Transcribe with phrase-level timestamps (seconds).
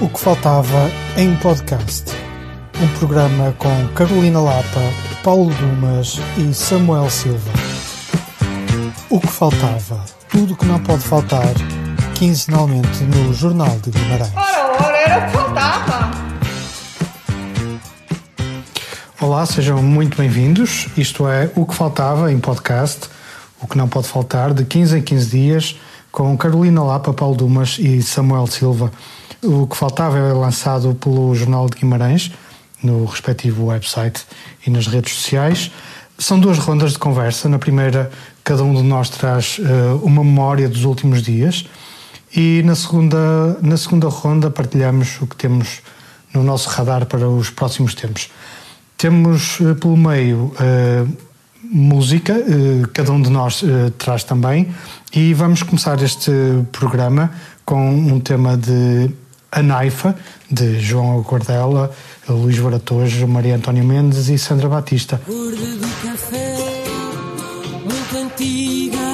[0.00, 2.10] O que faltava em podcast.
[2.80, 4.80] Um programa com Carolina Lapa,
[5.22, 7.50] Paulo Dumas e Samuel Silva.
[9.10, 10.02] O que faltava.
[10.30, 11.52] Tudo que não pode faltar.
[12.14, 14.32] Quinzenalmente no Jornal de Guimarães.
[14.34, 16.10] Ora, ora, era o que faltava.
[19.20, 20.88] Olá, sejam muito bem-vindos.
[20.96, 23.10] Isto é O que Faltava em podcast.
[23.60, 25.76] O que não pode faltar, de 15 em 15 dias,
[26.10, 28.90] com Carolina Lapa, Paulo Dumas e Samuel Silva.
[29.42, 32.30] O que faltava é lançado pelo Jornal de Guimarães,
[32.82, 34.26] no respectivo website
[34.66, 35.70] e nas redes sociais.
[36.18, 37.48] São duas rondas de conversa.
[37.48, 38.10] Na primeira,
[38.44, 41.64] cada um de nós traz uh, uma memória dos últimos dias,
[42.36, 45.80] e na segunda, na segunda ronda partilhamos o que temos
[46.34, 48.30] no nosso radar para os próximos tempos.
[48.98, 51.30] Temos uh, pelo meio uh,
[51.62, 52.34] música,
[52.92, 53.62] cada um de nós
[53.96, 54.74] traz também,
[55.14, 56.32] e vamos começar este
[56.72, 57.30] programa
[57.64, 59.10] com um tema de
[59.52, 60.14] a Naifa,
[60.50, 61.90] de João Aguardela,
[62.28, 65.20] Luís Varatojo, Maria Antónia Mendes e Sandra Batista.
[65.26, 66.56] Do café,
[67.84, 69.09] muito antiga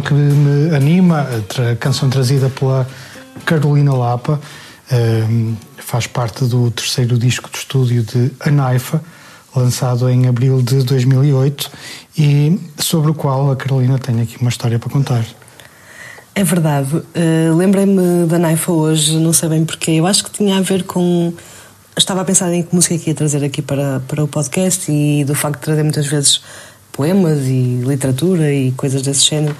[0.00, 1.26] Que me anima,
[1.72, 2.86] a canção trazida pela
[3.44, 4.40] Carolina Lapa,
[4.90, 9.02] ehm, faz parte do terceiro disco de estúdio de Anaifa,
[9.54, 11.70] lançado em abril de 2008
[12.16, 15.24] e sobre o qual a Carolina tem aqui uma história para contar.
[16.34, 16.94] É verdade.
[16.94, 19.92] Uh, Lembrei-me da Naifa hoje, não sei bem porquê.
[19.92, 21.32] Eu acho que tinha a ver com.
[21.96, 25.24] Estava a pensar em que música que ia trazer aqui para, para o podcast e
[25.24, 26.40] do facto de trazer muitas vezes
[26.92, 29.56] poemas e literatura e coisas desse género.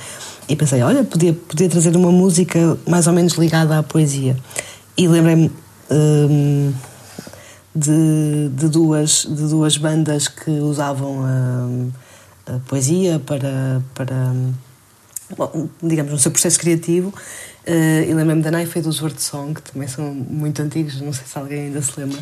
[0.49, 4.37] E pensei, olha, podia, podia trazer uma música mais ou menos ligada à poesia.
[4.97, 5.51] E lembrei-me
[5.91, 6.73] hum,
[7.75, 14.33] de, de, duas, de duas bandas que usavam a, a poesia para, para
[15.37, 17.13] bom, digamos, no seu processo criativo.
[17.67, 21.13] Uh, e lembro-me da Naifa e do Sword Song, que também são muito antigos, não
[21.13, 22.19] sei se alguém ainda se lembra.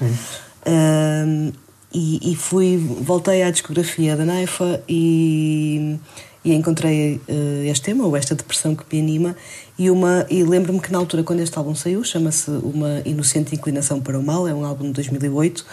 [0.67, 1.53] Uh,
[1.95, 5.99] e, e, fui, voltei à discografia da Naifa e,
[6.47, 9.37] e encontrei uh, este tema, ou esta depressão que me anima,
[9.77, 14.01] e, uma, e lembro-me que na altura, quando este álbum saiu, chama-se Uma Inocente Inclinação
[14.01, 15.67] para o Mal, é um álbum de 2008.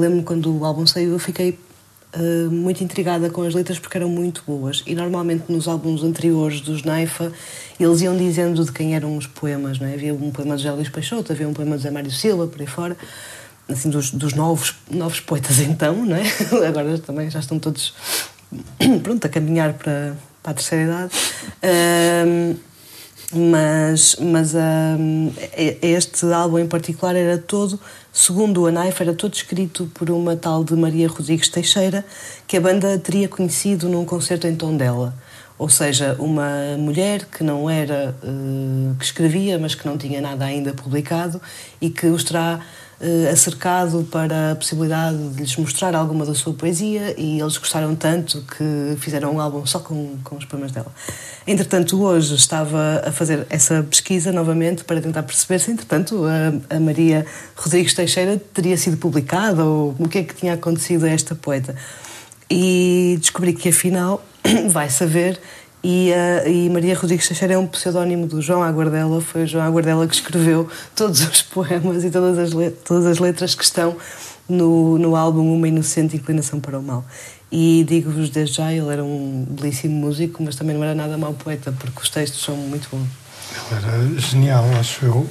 [0.00, 1.58] lembro-me quando o álbum saiu, eu fiquei
[2.14, 6.60] Uh, muito intrigada com as letras porque eram muito boas e normalmente nos álbuns anteriores
[6.60, 7.32] dos Naifa
[7.80, 9.94] eles iam dizendo de quem eram os poemas não é?
[9.94, 12.60] havia um poema de José Luís Peixoto havia um poema de Zé Mário Silva por
[12.60, 12.98] aí fora
[13.66, 16.24] assim dos, dos novos novos poetas então não é?
[16.68, 17.94] agora também já estão todos
[19.02, 21.12] pronto a caminhar para, para a terceira idade
[23.34, 24.52] mas, mas
[25.80, 27.80] este álbum em particular era todo,
[28.12, 32.04] segundo a Naif, era todo escrito por uma tal de Maria Rodrigues Teixeira,
[32.46, 35.14] que a banda teria conhecido num concerto em Tondela.
[35.58, 40.44] Ou seja, uma mulher que não era, uh, que escrevia, mas que não tinha nada
[40.44, 41.40] ainda publicado
[41.80, 42.60] e que os terá
[43.32, 48.42] acercado para a possibilidade de lhes mostrar alguma da sua poesia e eles gostaram tanto
[48.42, 50.92] que fizeram um álbum só com, com os poemas dela.
[51.46, 56.78] Entretanto, hoje estava a fazer essa pesquisa novamente para tentar perceber se, entretanto, a, a
[56.78, 57.26] Maria
[57.56, 61.74] Rodrigues Teixeira teria sido publicada ou o que é que tinha acontecido a esta poeta.
[62.48, 64.24] E descobri que, afinal,
[64.70, 65.40] vai saber
[65.84, 69.20] e, uh, e, Maria Rodrigues Teixeira é um pseudónimo do João Aguardela.
[69.20, 72.50] Foi o João Aguardela que escreveu todos os poemas e todas as,
[72.84, 73.96] todas as letras que estão
[74.48, 77.04] no, no álbum Uma Inocente Inclinação para o Mal.
[77.50, 81.34] E digo-vos desde já, ele era um belíssimo músico, mas também não era nada mau
[81.34, 83.06] poeta, porque os textos são muito bons.
[83.70, 85.16] Ele era genial, acho eu.
[85.16, 85.28] Uh,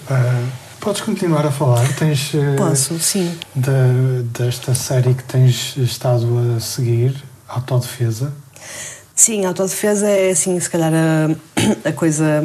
[0.79, 1.87] podes continuar a falar?
[1.95, 2.33] Tens.
[2.33, 3.35] Uh, Posso, sim.
[3.55, 7.15] De, desta série que tens estado a seguir,
[7.47, 8.31] Autodefesa.
[9.21, 12.43] Sim, a autodefesa é assim, se calhar a, a coisa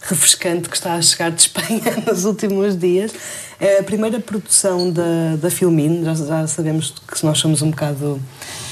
[0.00, 3.12] refrescante que está a chegar de Espanha nos últimos dias.
[3.58, 8.20] É a primeira produção da, da Filmin, já, já sabemos que nós somos um bocado,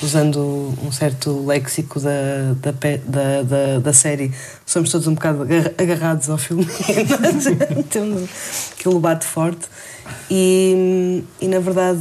[0.02, 2.72] usando um certo léxico da, da,
[3.06, 4.30] da, da, da série,
[4.66, 5.46] somos todos um bocado
[5.78, 6.66] agarrados ao Filmin,
[7.88, 8.28] temos
[8.78, 9.66] aquilo bate forte.
[10.30, 12.00] E, e na verdade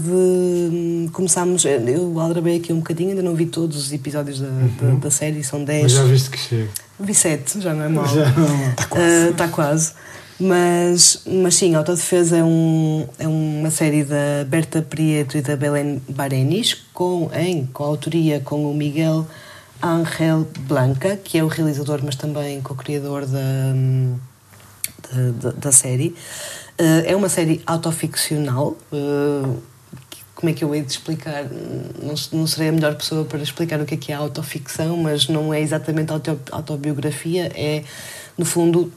[1.14, 1.64] começámos.
[1.66, 4.70] Eu aldrabei aqui um bocadinho, ainda não vi todos os episódios da, uhum.
[4.82, 5.84] da, da, série, são 10.
[5.84, 6.70] Mas já viste que chega.
[7.00, 8.08] Vi 7, já não é mal.
[8.08, 9.06] Já não, está quase.
[9.06, 9.94] Uh, está quase.
[10.44, 16.02] Mas, mas sim, Autodefesa é, um, é uma série da Berta Prieto e da Belén
[16.10, 19.26] Barenis, com, em coautoria com o Miguel
[19.82, 23.74] Ángel Blanca, que é o realizador, mas também co-criador da,
[25.40, 26.10] da, da, série.
[26.78, 28.76] Uh, é uma série autoficcional.
[28.92, 29.62] Uh,
[30.36, 31.46] como é que eu hei de explicar?
[32.02, 35.30] Não, não serei a melhor pessoa para explicar o que é que é autoficção, mas
[35.30, 37.86] não é exatamente auto, autobiografia, é,
[38.38, 38.92] no fundo,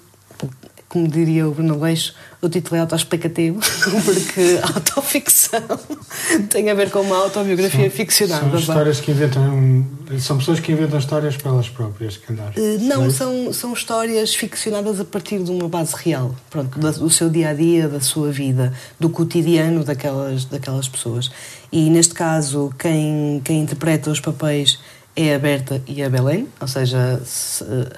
[0.89, 3.59] como diria o Bruno Leixo, o título é autoexplicativo,
[4.05, 5.61] porque autoficção
[6.49, 8.51] tem a ver com uma autobiografia são, ficcionada.
[8.51, 9.87] São histórias que inventam,
[10.19, 12.53] são pessoas que inventam histórias para elas próprias, calhar.
[12.57, 17.29] Uh, não, são, são histórias ficcionadas a partir de uma base real, pronto, do seu
[17.29, 21.31] dia a dia, da sua vida, do cotidiano daquelas, daquelas pessoas.
[21.73, 24.79] E neste caso, quem, quem interpreta os papéis
[25.17, 27.21] é a Berta e a Belém, ou seja,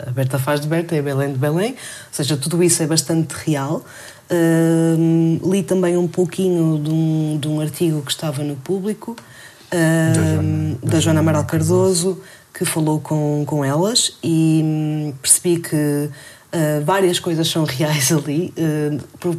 [0.07, 1.77] a Berta faz de Berta e a Belém de Belém, ou
[2.13, 3.85] seja, tudo isso é bastante real.
[4.31, 9.17] Uh, li também um pouquinho de um, de um artigo que estava no público,
[9.73, 12.21] uh, da, Joana, da, Joana Amaral Cardoso,
[12.55, 18.55] que falou com, com elas e hum, percebi que uh, várias coisas são reais ali,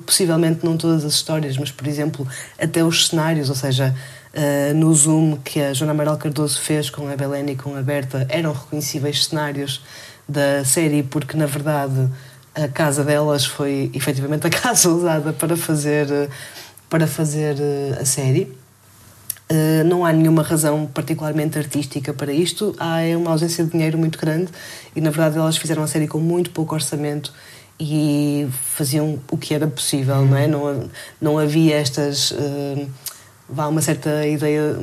[0.05, 2.27] possivelmente não todas as histórias, mas, por exemplo,
[2.59, 3.95] até os cenários, ou seja,
[4.31, 7.81] Uh, no Zoom que a Joana Amaral Cardoso fez com a Belén e com a
[7.81, 9.83] Berta eram reconhecíveis cenários
[10.27, 12.07] da série porque na verdade
[12.53, 16.29] a casa delas foi efetivamente a casa usada para fazer
[16.88, 18.55] para fazer uh, a série.
[19.51, 22.75] Uh, não há nenhuma razão particularmente artística para isto.
[22.79, 24.51] Há é uma ausência de dinheiro muito grande
[24.95, 27.33] e na verdade elas fizeram a série com muito pouco orçamento
[27.79, 30.45] e faziam o que era possível, não é?
[30.45, 32.31] Não, não havia estas
[33.51, 34.77] vá uma certa ideia,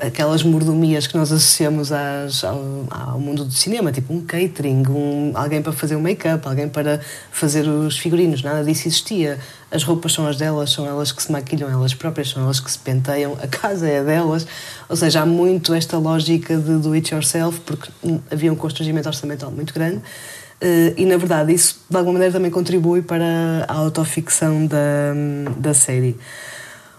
[0.00, 5.32] aquelas mordomias que nós associamos às, ao, ao, mundo do cinema, tipo um catering, um,
[5.34, 7.00] alguém para fazer o make-up, alguém para
[7.30, 9.38] fazer os figurinos, nada disso existia.
[9.70, 12.70] As roupas são as delas, são elas que se maquilham elas próprias, são elas que
[12.70, 14.46] se penteiam, a casa é delas.
[14.88, 17.90] Ou seja, há muito esta lógica de do it yourself, porque
[18.30, 20.02] havia um constrangimento orçamental muito grande.
[20.62, 25.12] Uh, e na verdade isso de alguma maneira também contribui para a autoficção da,
[25.56, 26.16] da série.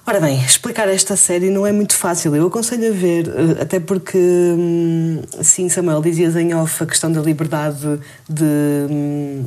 [0.05, 2.36] Ora bem, explicar esta série não é muito fácil.
[2.36, 7.10] Eu aconselho a ver, eh, até porque, hum, sim, Samuel, dizias em off a questão
[7.10, 8.43] da liberdade de.
[8.43, 9.45] hum,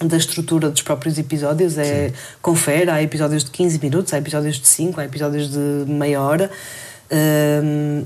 [0.00, 4.66] da estrutura dos próprios episódios é confere, há episódios de 15 minutos, há episódios de
[4.66, 6.50] 5, há episódios de meia hora.
[7.12, 8.04] Hum,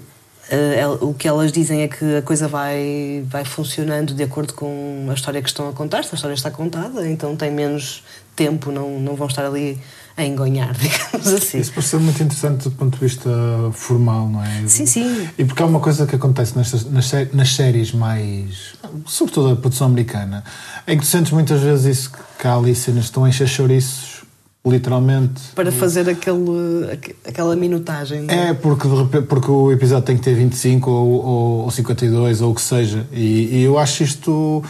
[0.51, 5.07] eh, o que elas dizem é que a coisa vai, vai funcionando de acordo com
[5.09, 6.03] a história que estão a contar.
[6.03, 8.03] Se a história está contada, então tem menos
[8.35, 9.81] tempo, não, não vão estar ali
[10.17, 11.59] a engonhar, digamos assim.
[11.59, 13.31] Isso parece ser muito interessante do ponto de vista
[13.73, 14.63] formal, não é?
[14.67, 15.29] Sim, sim.
[15.37, 18.75] E porque é uma coisa que acontece nestas, nas, nas séries mais.
[19.07, 20.43] sobretudo a produção americana,
[20.87, 24.23] em que tu sentes muitas vezes isso, que há ali cenas estão a encher chouriços,
[24.65, 25.43] literalmente.
[25.55, 28.23] Para fazer aquele, aque- aquela minutagem.
[28.23, 31.71] não É, porque, de repente, porque o episódio tem que ter 25 ou, ou, ou
[31.71, 33.07] 52 ou o que seja.
[33.13, 34.65] E, e eu acho isto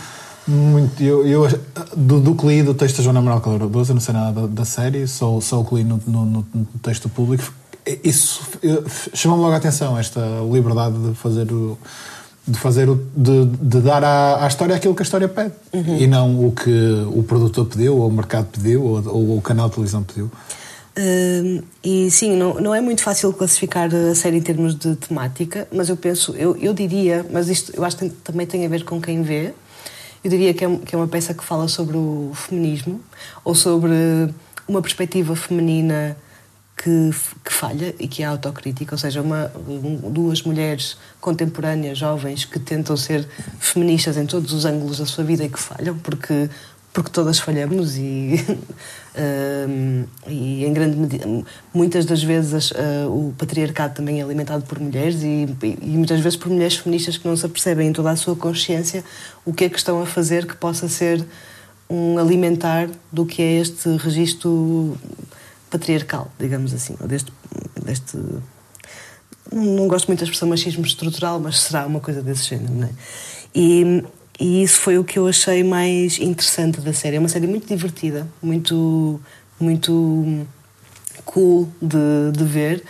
[0.46, 1.02] muito.
[1.02, 1.48] Eu, eu,
[1.96, 4.64] do, do que li do texto da Joana Amaral Calabrosa, não sei nada da, da
[4.64, 7.52] série, só, só o que li no, no, no- no texto público,
[8.02, 8.82] isso eh,
[9.14, 11.78] chamou-me logo a atenção, esta liberdade de fazer o.
[12.48, 15.52] De, fazer o, de, de dar à, à história aquilo que a história pede
[15.98, 16.70] e não o que
[17.12, 20.30] o produtor pediu, ou o mercado pediu, ou, ou o canal de televisão pediu.
[20.96, 25.66] Hum, e sim, não, não é muito fácil classificar a série em termos de temática,
[25.72, 28.84] mas eu penso, eu, eu diria, mas isto eu acho que também tem a ver
[28.84, 29.52] com quem vê.
[30.26, 33.00] Eu diria que é, que é uma peça que fala sobre o feminismo
[33.44, 33.94] ou sobre
[34.66, 36.16] uma perspectiva feminina
[36.76, 37.10] que,
[37.44, 42.58] que falha e que é autocrítica, ou seja, uma, um- duas mulheres contemporâneas, jovens, que
[42.58, 43.24] tentam ser
[43.60, 46.50] feministas em todos os ângulos da sua vida e que falham, porque,
[46.92, 48.44] porque todas falhamos e,
[50.26, 51.26] e em grande medida,
[51.72, 56.36] muitas das vezes ah, o patriarcado também é alimentado por mulheres e, e muitas vezes
[56.36, 59.02] por mulheres feministas que não se apercebem em toda a sua consciência
[59.44, 61.24] o que é que estão a fazer que possa ser
[61.88, 64.98] um alimentar do que é este registro
[65.70, 67.32] patriarcal, digamos assim, deste,
[67.84, 68.18] deste
[69.52, 72.90] não gosto muito da expressão machismo estrutural, mas será uma coisa desse género, não é?
[73.54, 74.04] E,
[74.38, 77.16] e isso foi o que eu achei mais interessante da série.
[77.16, 79.20] É uma série muito divertida, muito,
[79.58, 80.46] muito
[81.24, 82.82] cool de, de ver,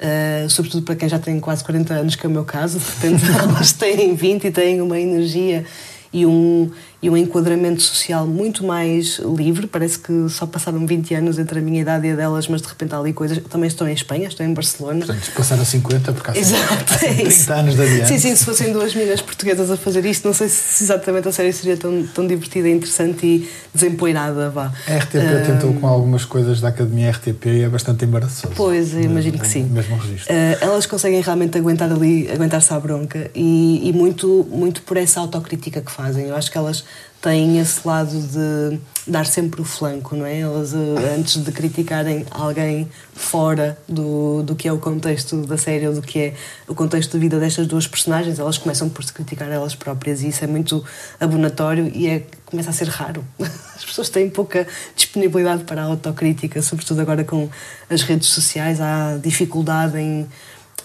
[0.00, 2.78] uh, sobretudo para quem já tem quase 40 anos, que é o meu caso.
[3.00, 5.64] Repente elas têm 20 e têm uma energia
[6.12, 6.70] e um,
[7.04, 9.66] e um enquadramento social muito mais livre.
[9.66, 12.68] Parece que só passaram 20 anos entre a minha idade e a delas, mas de
[12.68, 13.36] repente há ali coisas.
[13.50, 15.04] Também estou em Espanha, estou em Barcelona.
[15.04, 17.52] Portanto, passaram 50, porque há Exato, há é 30 isso.
[17.52, 18.08] anos de adiante.
[18.08, 21.32] Sim, sim, se fossem duas meninas portuguesas a fazer isto, não sei se exatamente a
[21.32, 24.48] série seria tão, tão divertida, interessante e desempoeirada.
[24.48, 24.72] Vá.
[24.88, 28.54] A RTP Ah, tentou com algumas coisas da Academia RTP e é bastante embaraçoso.
[28.56, 29.64] Pois, eu imagino que sim.
[29.64, 30.32] Mesmo registro.
[30.32, 35.20] Eh, elas conseguem realmente aguentar ali, aguentar-se à bronca e, e muito, muito por essa
[35.20, 36.28] autocrítica que fazem.
[36.28, 36.82] Eu acho que elas
[37.24, 40.40] têm esse lado de dar sempre o flanco, não é?
[40.40, 45.88] Elas, eh, antes de criticarem alguém fora do, do que é o contexto da série
[45.88, 46.34] ou do que é
[46.68, 50.28] o contexto da vida destas duas personagens, elas começam por se criticar elas próprias e
[50.28, 50.84] isso é muito
[51.18, 53.24] abonatório e é, começa a ser raro.
[53.40, 57.48] As pessoas têm pouca disponibilidade para a autocrítica, sobretudo agora com
[57.90, 60.26] as redes sociais, há dificuldade em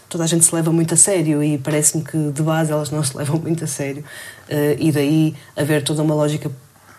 [0.09, 3.03] toda a gente se leva muito a sério e parece-me que de base elas não
[3.03, 4.03] se levam muito a sério.
[4.49, 6.51] Eh, e daí haver toda uma lógica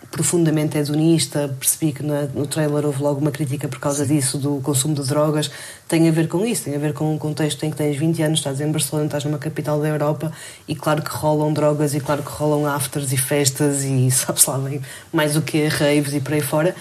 [0.09, 1.53] profundamente hedonista.
[1.59, 5.03] Percebi que na- no trailer houve logo uma crítica por causa disso do consumo de
[5.07, 5.49] drogas.
[5.87, 8.21] Tem a ver com isso, tem a ver com um contexto em que tens 20
[8.21, 10.31] anos, estás em Barcelona estás numa capital da Europa
[10.67, 14.57] e claro que rolam drogas e claro que rolam afters e festas e sabe-se lá
[14.57, 14.81] bem
[15.13, 16.75] mais o que raves e por aí fora.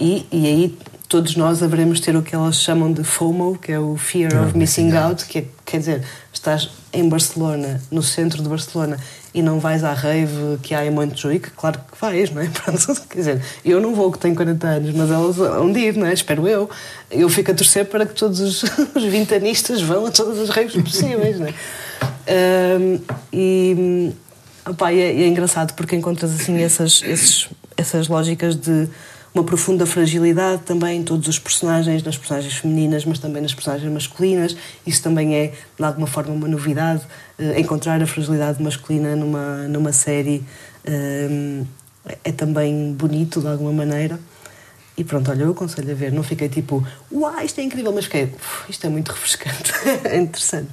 [0.00, 0.78] E, e aí
[1.14, 4.58] todos nós haveremos ter o que elas chamam de FOMO, que é o Fear of
[4.58, 6.02] Missing Out, que é, quer dizer,
[6.32, 8.98] estás em Barcelona, no centro de Barcelona,
[9.32, 12.48] e não vais à rave que há em Montjuic, claro que vais, não é?
[12.50, 15.96] Pronto, quer dizer, eu não vou, que tenho 40 anos, mas elas hão de ir,
[15.96, 16.12] não é?
[16.12, 16.68] Espero eu.
[17.08, 20.74] Eu fico a torcer para que todos os, os vintanistas vão a todas as raves
[20.74, 21.54] possíveis, não é?
[22.26, 22.98] Ahm,
[23.32, 24.12] e,
[24.68, 28.88] opá, e é, é engraçado porque encontras assim essas, esses, essas lógicas de
[29.34, 33.92] uma profunda fragilidade também em todos os personagens, nas personagens femininas, mas também nas personagens
[33.92, 34.56] masculinas.
[34.86, 37.02] Isso também é, de alguma forma, uma novidade.
[37.36, 40.44] eh, encontrar a fragilidade masculina numa, numa série
[40.84, 41.62] eh,
[42.22, 44.20] é também bonito, de alguma maneira.
[44.96, 46.12] E pronto, olha, eu aconselho a ver.
[46.12, 49.72] Não fiquei tipo, uau, isto é incrível, mas fiquei, "Uf, isto é muito refrescante.
[50.06, 50.70] é interessante.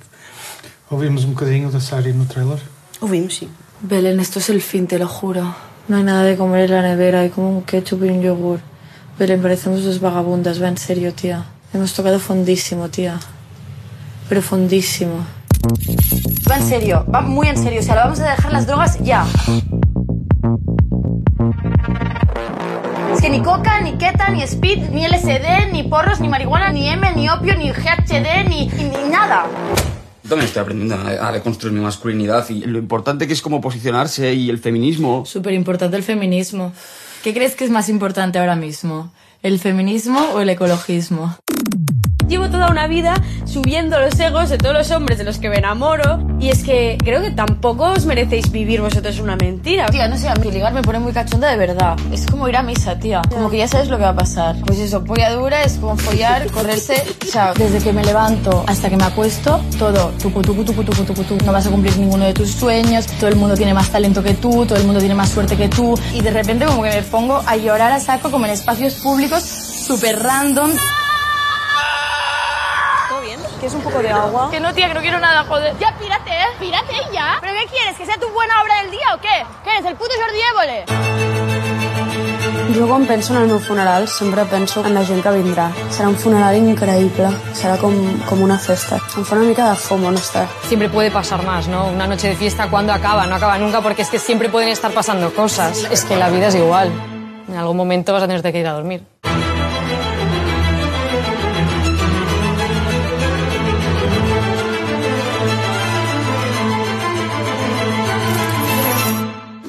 [0.92, 2.60] Ouvimos um bocadinho da série no trailer.
[3.02, 3.50] Ouvimos, sim.
[3.82, 5.56] Belén, esto es el fin, te lo juro.
[5.92, 8.62] No hay nada de comer en la nevera, hay como un ketchup y un yogur.
[9.20, 11.44] Belén, parecemos dos vagabundas, va en serio, tía.
[11.74, 13.20] Hemos tocado fondísimo, tía.
[14.30, 15.26] Pero fondísimo.
[16.50, 17.82] Va en serio, va muy en serio.
[17.82, 19.26] O sea, lo vamos a dejar las drogas ya.
[23.14, 26.88] Es que ni coca, ni keta, ni speed, ni LSD, ni porros, ni marihuana, ni
[26.88, 29.44] M, ni opio, ni GHD, ni, ni nada.
[30.32, 34.50] También estoy aprendiendo a, reconstruir mi masculinidad y lo importante que es cómo posicionarse y
[34.50, 35.26] el feminismo.
[35.26, 36.72] Súper importante el feminismo.
[37.22, 39.12] ¿Qué crees que es más importante ahora mismo?
[39.44, 41.36] ¿El feminismo o el ecologismo?
[42.32, 45.58] Llevo toda una vida subiendo los egos de todos los hombres de los que me
[45.58, 49.88] enamoro y es que creo que tampoco os merecéis vivir vosotros una mentira.
[49.88, 51.98] Tía, no sé, a mí ligar me pone muy cachonda de verdad.
[52.10, 53.22] Es como ir a misa, tía.
[53.30, 54.56] Como que ya sabes lo que va a pasar.
[54.66, 57.04] Pues eso, polla dura es como follar, correrse.
[57.22, 60.14] O sea, desde que me levanto hasta que me acuesto, todo.
[60.22, 61.46] Tucu, tucu, tucu, tucu, tucu, tucu.
[61.46, 63.08] No vas a cumplir ninguno de tus sueños.
[63.20, 64.66] Todo el mundo tiene más talento que tú.
[64.66, 66.00] Todo el mundo tiene más suerte que tú.
[66.14, 69.44] Y de repente como que me pongo a llorar a saco como en espacios públicos
[69.44, 70.72] súper random.
[73.62, 74.50] ¿Quieres un poco de agua?
[74.50, 75.78] Que no, tía, que no quiero nada, joder.
[75.78, 76.48] Ya, pírate, ¿eh?
[76.60, 77.38] Pírate ya.
[77.42, 77.96] ¿Pero qué quieres?
[77.96, 79.46] ¿Que sea tu buena obra del día o qué?
[79.64, 80.86] ¿Qué eres, el puto Jordi Évole?
[82.74, 85.68] Jo quan penso en el meu funeral sempre penso en la gent que vindrà.
[85.94, 87.94] Serà un funeral increïble, serà com,
[88.26, 88.98] com una festa.
[89.14, 90.48] Em fa una mica de fomo no estar.
[90.64, 91.86] Siempre puede pasar más, ¿no?
[91.86, 93.28] Una noche de fiesta, ¿cuándo acaba?
[93.28, 95.86] No acaba nunca porque es que siempre pueden estar pasando cosas.
[95.92, 96.90] Es que la vida es igual.
[97.48, 99.06] En algún momento vas a tener que ir a dormir.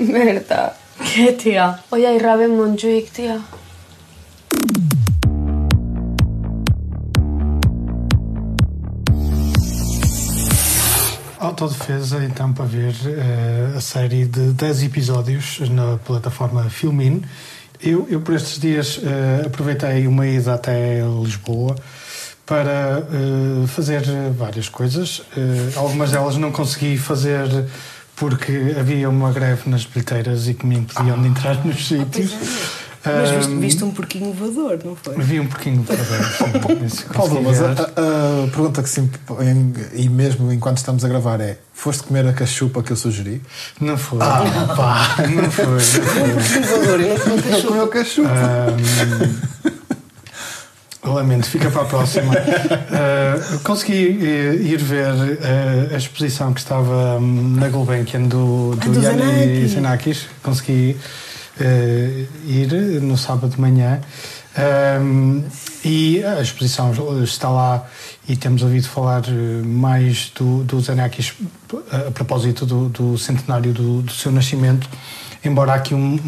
[0.07, 0.77] Berta.
[1.15, 1.81] ¿Qué, tía?
[1.91, 3.41] Hoy hay rave en Montjuïc, tia.
[11.39, 17.23] Autodefesa, então, para ver eh, a série de 10 episódios na plataforma Filmin.
[17.81, 21.75] Eu, eu por estes dias, eh, aproveitei uma ida até Lisboa
[22.47, 24.03] para eh, fazer
[24.37, 25.23] várias coisas.
[25.77, 27.67] Algumas delas não consegui fazer
[28.23, 32.33] porque havia uma greve nas bilheteiras e que me impediam de entrar nos sítios.
[33.05, 35.17] Mas viste, um porquinho voador, não foi?
[35.19, 36.89] Vi um cabelo.
[36.89, 39.19] sim, Paulo, mas a, a- a pergunta que sempre
[39.95, 43.43] e mesmo enquanto estamos a gravar, é: foste comer a cachupa que eu sugeri?
[43.81, 44.21] Não foi.
[44.21, 45.65] pá, não foi.
[45.67, 47.51] Não foi.
[47.51, 48.29] Não comeu cachupa.
[48.31, 49.35] Ahm,
[51.05, 52.33] Lamento, fica para a próxima.
[52.35, 55.13] Ah, consegui eh, ir ver
[55.43, 59.19] eh, a exposição que estava hum, na Gulbenkian do, Ah, do do Yanni
[59.69, 59.73] Zanakis.
[59.73, 60.27] Xenakis.
[60.45, 60.97] Consegui
[61.61, 64.01] eh, ir no sábado de manhã.
[64.57, 65.43] Ahm,
[65.85, 66.93] e a exposição
[67.25, 67.85] está lá
[68.29, 69.23] e temos ouvido falar
[69.65, 71.33] mais do, do Zanakis
[71.91, 74.89] a, propósito do, do centenário do, do seu nascimento,
[75.45, 76.21] embora há aqui um-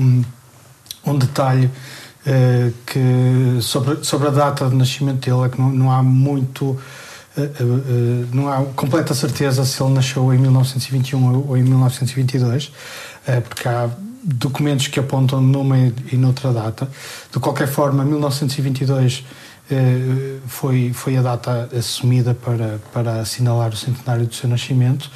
[1.06, 1.70] um, um detalhe
[2.86, 6.78] que sobre, sobre a data de nascimento dele é que não, não há muito
[7.36, 12.72] eh, eh, eh, não há completa certeza se ele nasceu em 1921 ou em 1922
[13.26, 13.90] eh, porque há
[14.22, 16.88] documentos que apontam numa e noutra data.
[17.32, 19.43] De qualquer forma 1922 eh,
[20.46, 25.10] foi, foi a data assumida para, para assinalar o centenário do seu nascimento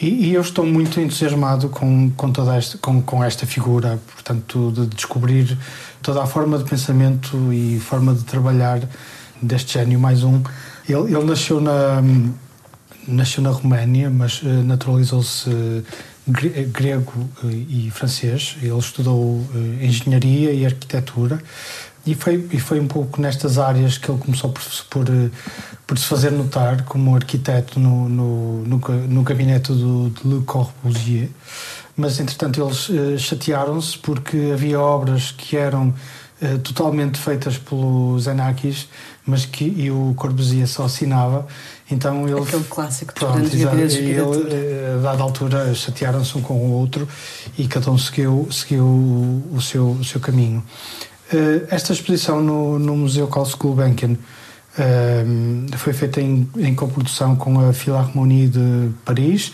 [0.00, 4.72] e, e eu estou muito entusiasmado com, com, toda esta, com, com esta figura, portanto,
[4.74, 5.56] de descobrir
[6.02, 8.80] toda a forma de pensamento e forma de trabalhar
[9.42, 10.42] deste gênio, mais um.
[10.88, 12.02] Ele, ele nasceu na,
[13.06, 15.82] nasceu na Roménia, mas eh, naturalizou-se eh,
[16.26, 18.56] gre- eh, grego eh, e francês.
[18.62, 21.40] Ele estudou eh, engenharia e arquitetura
[22.06, 25.30] e foi, e foi um pouco nestas áreas que ele começou por, por, eh,
[25.86, 31.28] por se fazer notar como arquiteto no, no, no, no gabinete do, de Le Corbusier.
[31.96, 35.92] Mas, entretanto, eles eh, chatearam-se porque havia obras que eram
[36.40, 38.88] eh, totalmente feitas pelo Zanakis,
[39.26, 41.46] mas que e o Corbusier só assinava.
[41.90, 43.76] Então ele Aquele clássico Pronto, exato.
[43.76, 47.06] E ele, a dada altura, chatearam-se um com o outro
[47.58, 50.64] e cada um seguiu, seguiu o, o seu, o seu caminho.
[51.32, 54.16] Eh, esta exposição no, no Museu Carlos Gulbenkian
[54.78, 55.24] eh,
[55.76, 59.52] foi feita em, em coprodução com a Philharmonie de Paris.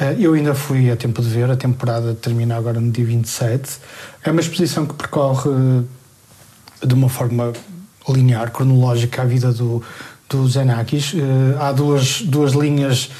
[0.00, 3.78] Eh, eu ainda fui a tempo de ver, a temporada termina agora no dia 27.
[4.22, 5.50] É uma exposição que percorre
[6.82, 7.52] de uma forma
[8.08, 9.82] linear, cronológica, a vida do,
[10.28, 11.14] do Xenakis.
[11.14, 13.10] Eh, há duas, duas linhas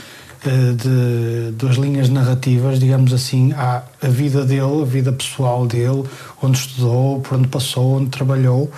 [0.50, 6.04] de duas linhas narrativas, digamos assim, há a vida dele, a vida pessoal dele,
[6.42, 8.70] onde estudou, por onde passou, onde trabalhou,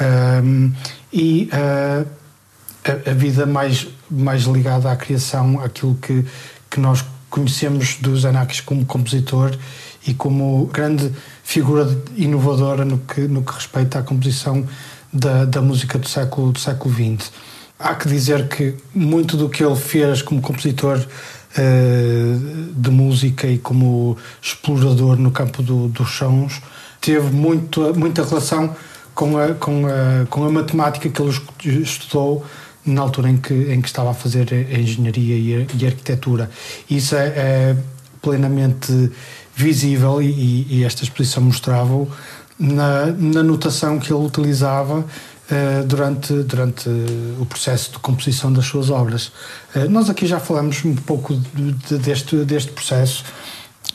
[0.00, 0.72] ehm,
[1.12, 2.04] e eh,
[2.84, 6.24] a, a vida mais, mais ligada à criação, aquilo que,
[6.70, 9.56] que nós conhecemos do Xenakis como compositor
[10.06, 11.12] e como grande
[11.44, 14.66] figura inovadora no que, no que respeita à composição
[15.12, 17.30] da, da música do século, do século XX.
[17.82, 21.02] Há que dizer que muito do que ele fez como compositor
[21.56, 22.36] eh,
[22.76, 26.60] de música e como explorador no campo do- dos sons
[27.00, 28.76] teve muito, muita relação
[29.14, 31.40] com a, com a, com a matemática que ele es-
[31.88, 32.44] estudou
[32.84, 35.88] na altura em que, em que estava a fazer a engenharia e a, e a
[35.88, 36.50] arquitetura.
[36.88, 37.76] Isso é, é
[38.20, 39.10] plenamente
[39.56, 42.06] visível e, e esta exposição mostrava
[42.58, 45.02] na, na notação que ele utilizava
[45.86, 46.88] durante, durante
[47.40, 49.32] o processo de composição das suas obras.
[49.74, 53.24] Eh, nós aqui já falamos um pouco de- de- deste, deste processo.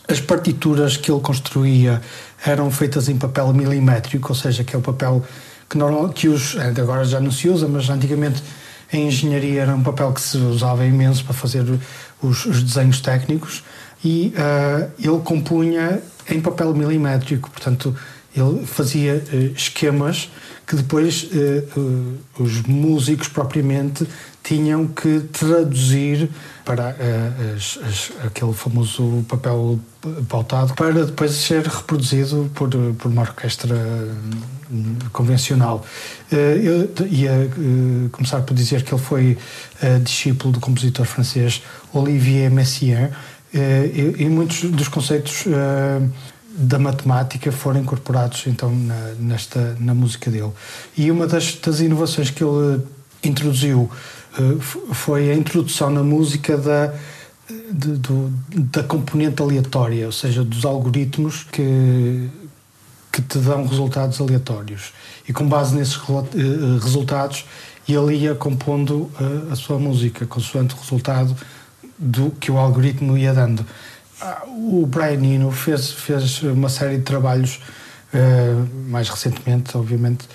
[0.08, 2.02] As partituras que ele construía
[2.46, 5.24] eram feitas em papel milimétrico, ou seja, que é o papel
[5.70, 8.44] que, normal, que os, agora já não se usa, mas antigamente
[8.94, 11.66] em engenharia era um papel que se usava imenso para fazer
[12.22, 13.64] os, os desenhos técnicos
[14.04, 17.96] e ah, ele compunha em papel milimétrico, portanto
[18.36, 20.30] ele fazia eh, esquemas
[20.68, 24.06] que depois eh, eh, os músicos propriamente
[24.44, 26.30] tinham que traduzir
[26.64, 26.96] para
[27.56, 29.80] as- as- aquele famoso papel
[30.28, 33.76] pautado para depois ser reproduzido por, por uma orquestra
[34.72, 35.84] hum, convencional.
[36.32, 37.50] Eu ia
[38.12, 39.36] começar por dizer que ele foi
[40.04, 43.10] discípulo do compositor francês Olivier Messiaen
[43.54, 45.46] e, muitos dos conceitos
[46.58, 50.52] da matemática foram incorporados então na, nesta na música dele
[50.98, 52.82] e uma das, das inovações que ele
[53.24, 53.90] introduziu
[54.40, 56.94] eh, f- foi a introdução na música da
[57.72, 58.32] de- do-
[58.72, 62.30] da componente aleatória, ou seja, dos algoritmos que
[63.12, 64.92] que te dão resultados aleatórios
[65.28, 67.46] e com base nesses rela- eh, resultados
[67.88, 71.36] ele ia compondo eh, a sua música consoante o resultado
[72.00, 73.66] do que o algoritmo ia dando.
[74.22, 77.60] Ah, O Brian Eno fez, fez uma série de trabalhos,
[78.14, 78.54] eh,
[78.88, 80.28] mais recentemente, obviamente,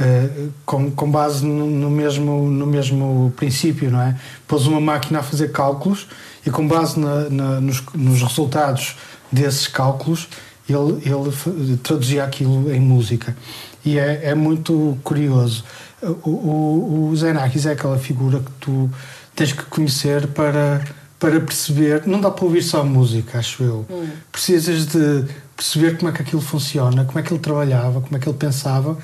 [0.00, 0.28] eh,
[0.66, 4.16] com, com base no, no mesmo, no mesmo princípio, não é?
[4.46, 6.08] Pôs uma máquina a fazer cálculos
[6.44, 8.96] e com base na- na- nos, nos resultados
[9.30, 10.28] desses cálculos
[10.68, 13.36] ele, ele traduzia aquilo em música.
[13.84, 15.64] E é, é muito curioso.
[16.02, 18.90] O, o, o Xenakis é aquela figura que tu
[19.34, 20.82] tens que conhecer para,
[21.18, 22.06] para perceber.
[22.06, 23.86] Não dá para ouvir só música, acho eu.
[24.30, 25.24] Precisas de
[25.56, 28.38] perceber como é que aquilo funciona, como é que ele trabalhava, como é que ele
[28.38, 28.96] pensava,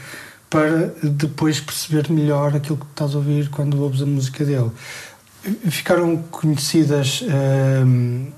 [0.48, 4.70] para depois perceber melhor aquilo que estás a ouvir quando ouves a música dele.
[5.68, 7.22] Ficaram conhecidas
[7.84, 8.28] hum,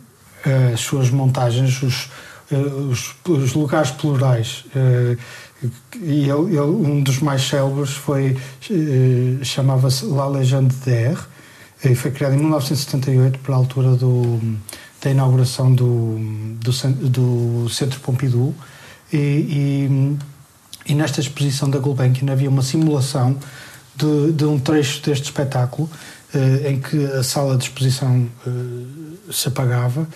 [0.72, 2.10] as suas montagens, os,
[2.50, 4.64] eh, os, os lugares plurais.
[4.74, 5.16] eh,
[6.00, 8.36] e ele, ele- um dos mais célebres foi
[8.70, 11.18] eh, chamava-se La Legende d'Air
[11.84, 14.40] e foi criado em 1978 para a altura do,
[15.02, 16.18] da inauguração do,
[16.60, 16.72] do,
[17.08, 18.54] do Centro Pompidou.
[19.12, 20.18] E, e,
[20.86, 23.36] e nesta exposição da Gulbenkian havia uma simulação
[23.94, 25.88] de, de um trecho deste espetáculo
[26.34, 28.50] eh, em que a sala de exposição eh,
[29.30, 30.06] se apagava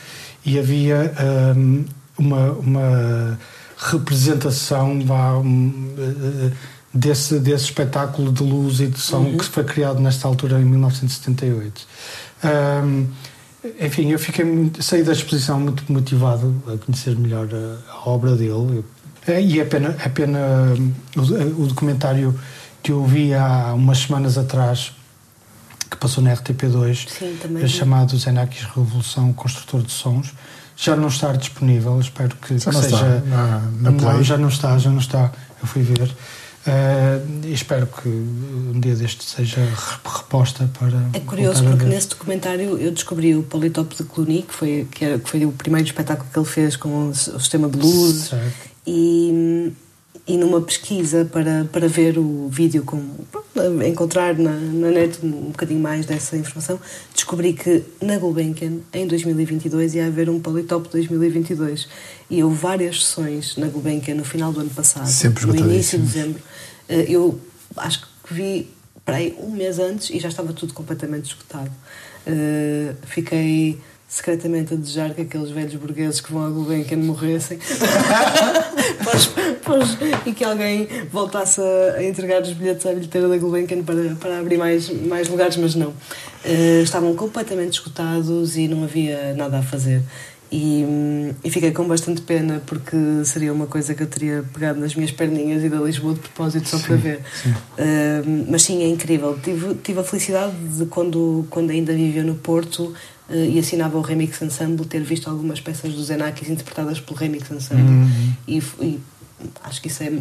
[0.45, 1.85] e havia ehm,
[2.19, 3.39] uma, uma
[3.79, 6.51] representação vá, eh,
[6.93, 9.37] desse, desse espetáculo de luz e de som Uhum.
[9.39, 11.83] que foi criado nesta altura em 1978.
[12.43, 13.07] Ahm,
[13.81, 18.35] enfim, eu fiquei muito, saí da exposição muito motivado a conhecer melhor a, a obra
[18.35, 18.85] dele.
[19.27, 20.39] É, e é pena, é pena
[20.79, 22.39] hum, o, o documentário
[22.83, 24.93] que eu vi há umas semanas atrás,
[25.91, 30.33] que passou na RTP2, Sim, é chamado Zenakis Revolução Construtor de Sons,
[30.77, 32.01] já não está disponível.
[32.01, 33.23] Espero que, Já que não está seja.
[33.27, 35.31] na- na não, já não está, já não está.
[35.61, 36.11] Eu fui ver.
[37.45, 41.09] E espero que um dia deste seja re- reposta para.
[41.15, 45.19] É curioso porque nesse documentário eu descobri o Politop de Cluny, que foi, que, era,
[45.19, 48.29] que foi o primeiro espetáculo que ele fez com o, sistema de luz.
[48.29, 48.71] Certo.
[48.87, 49.73] E,
[50.27, 53.01] e numa pesquisa para, para ver o vídeo, com,
[53.87, 56.79] encontrar na, na net um bocadinho mais dessa informação,
[57.15, 61.89] descobri que na Gulbenkian, em 2022, ia haver um Politop 2022.
[62.31, 66.05] E houve várias sessões na Gulbenkian no final do ano passado, Sempre no início de
[66.07, 66.43] dezembro.
[66.89, 67.39] Eh, Eu
[67.77, 68.71] acho que vi
[69.05, 71.71] para aí um mês antes e já estava tudo completamente esgotado.
[72.27, 77.59] Eh, fiquei secretamente a desejar que aqueles velhos burgueses que vão à Gulbenkian morressem
[80.27, 84.59] e que alguém voltasse a, entregar os bilhetes à bilheteira da Gulbenkian para, para abrir
[84.59, 85.93] mais, mais lugares, mas não.
[86.45, 90.03] Eh, estavam completamente esgotados e não havia nada a fazer.
[90.53, 94.81] E, hum, e fiquei com bastante pena porque seria uma coisa que eu teria pegado
[94.81, 97.21] nas minhas perninhas e da Lisboa de propósito só para ver.
[97.79, 99.39] Eh, mas sim, é incrível.
[99.43, 102.93] Tive, tive a felicidade de quando, quando ainda vivia no Porto
[103.31, 107.49] eh, e assinava o Remix Ensemble ter visto algumas peças do Zenakis interpretadas pelo Remix
[107.51, 107.85] Ensemble.
[107.85, 108.33] Uhum.
[108.49, 109.01] E, e
[109.63, 110.13] acho que isso é,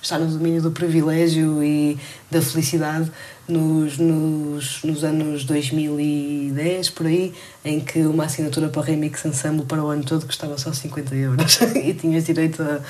[0.00, 1.98] está no domínio do privilégio e
[2.30, 3.10] da felicidade
[3.48, 9.82] nos, nos, nos anos 2010, por aí, em que uma assinatura para Remix Ensemble para
[9.82, 12.80] o ano todo custava só 50 euros e tinhas direito a,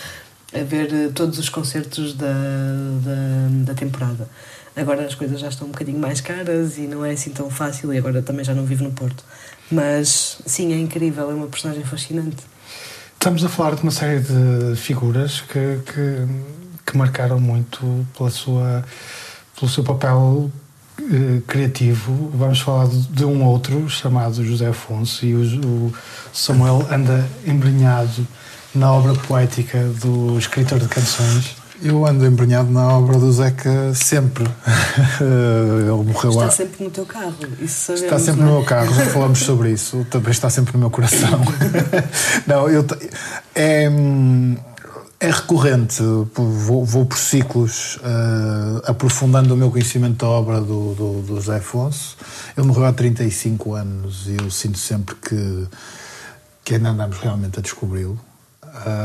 [0.58, 4.28] a ver eh, todos os concertos da, da, da temporada.
[4.74, 7.92] Agora as coisas já estão um bocadinho mais caras e não é assim tão fácil,
[7.92, 9.22] e agora também já não vivo no Porto.
[9.70, 12.51] Mas sim, é incrível, é uma personagem fascinante.
[13.22, 16.26] Estamos a falar de uma série de figuras que, que,
[16.84, 18.84] que marcaram muito pela sua,
[19.54, 20.50] pelo seu papel
[20.98, 22.32] eh, criativo.
[22.34, 25.94] Vamos falar de, de um outro chamado José Afonso e o, o
[26.32, 28.26] Samuel anda embrenhado
[28.74, 31.61] na obra poética do escritor de canções.
[31.84, 34.44] Eu ando embrenhado na obra do Zeca sempre.
[35.20, 38.04] Ele morreu Está sempre no teu carro, isso sabemos.
[38.04, 38.58] Está sempre não no é?
[38.58, 40.06] meu carro, já falamos sobre isso.
[40.08, 41.40] Também está sempre no meu coração.
[42.46, 42.86] Não, eu
[43.56, 43.88] é,
[45.18, 46.00] é recorrente.
[46.34, 51.56] Vou, vou por ciclos eh, aprofundando o meu conhecimento da obra do, do, do José
[51.56, 52.16] Afonso.
[52.56, 55.66] Ele morreu há 35 anos e eu sinto sempre que,
[56.64, 58.20] que ainda andamos realmente a descobri-lo.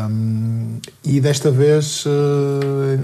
[0.10, 3.00] Hum, e desta vez eh,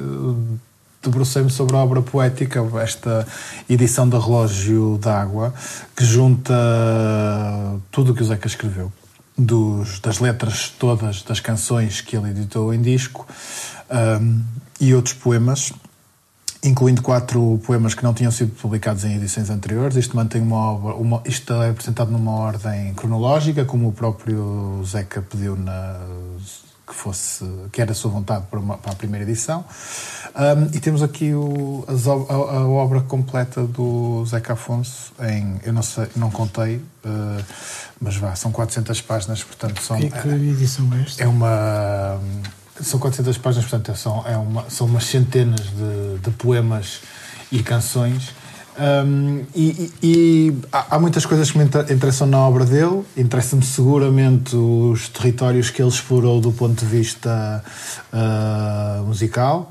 [1.04, 3.28] debrucei-me sobre a obra poética, esta
[3.70, 5.54] edição da Relógio d'Água,
[5.96, 6.54] que junta
[7.92, 8.92] tudo o que o Zeca escreveu,
[9.38, 13.28] dos, das letras todas das canções que ele editou em disco
[14.22, 14.42] hum,
[14.80, 15.74] e outros poemas.
[16.64, 19.98] Incluindo quatro poemas que não tinham sido publicados em edições anteriores.
[19.98, 20.94] Isto mantém uma obra.
[20.96, 26.00] Uma, isto é apresentado numa ordem cronológica, como o próprio Zeca pediu na,
[26.88, 29.64] que fosse que era a sua vontade para, uma- para a primeira edição
[30.36, 35.72] Um, e temos aqui o- as a, a obra completa do Zeca Afonso em eu
[35.72, 37.44] não sei não contei uh,
[38.02, 41.24] mas vá são 400 páginas portanto são Que, que edição é esta?
[41.24, 42.20] é uma
[42.82, 47.02] são 400 páginas portanto são é uma são umas centenas de, de poemas
[47.52, 48.32] e canções
[48.76, 53.04] Um, e e- e há, há muitas coisas que me inter- interessam na obra dele.
[53.16, 57.64] Interessa-me seguramente os territórios que ele explorou do ponto de vista
[58.12, 59.70] ah, musical.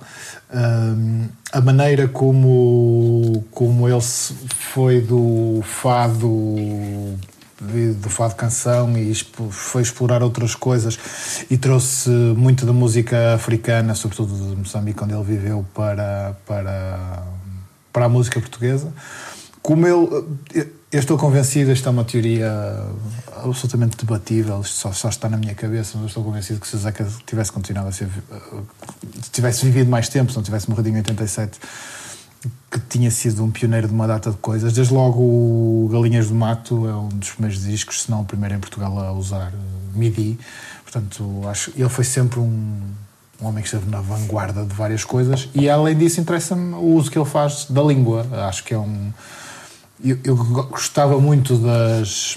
[0.54, 4.00] Um, a maneira como, como ele
[4.72, 6.28] foi do fado
[7.70, 9.14] de- do fado canção e
[9.50, 10.98] foi explorar outras coisas
[11.50, 17.22] e trouxe muito da música africana, sobretudo de Moçambique, onde ele viveu, para, para,
[17.92, 18.92] para a música portuguesa.
[19.62, 20.70] Como ele.
[20.90, 22.52] Eu estou convencido, esta é uma teoria
[23.42, 26.76] absolutamente debatível, isto só, só está na minha cabeça, mas eu estou convencido que se
[26.76, 28.08] o Zeca tivesse continuado a ser.
[29.22, 31.58] se tivesse vivido mais tempo, se não tivesse morrido em 87,
[32.70, 34.72] que tinha sido um pioneiro de uma data de coisas.
[34.72, 38.54] Desde logo, o Galinhas do Mato é um dos primeiros discos, se não o primeiro
[38.54, 40.38] em Portugal a usar eh, MIDI.
[40.82, 42.80] Portanto, acho ele foi sempre um,
[43.40, 47.10] um homem que esteve na vanguarda de várias coisas e, além disso, interessa-me o uso
[47.10, 48.26] que ele faz da língua.
[48.48, 49.12] Acho que é um.
[50.04, 52.36] Eu, eu go- gostava muito das.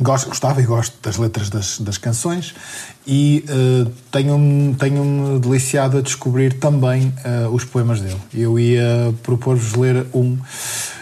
[0.00, 2.54] Gosto, gostava e gosto das letras das, das canções
[3.06, 8.20] e eh, tenho-me tenho deliciado a descobrir também eh, os poemas dele.
[8.32, 10.38] Eu ia propor-vos ler um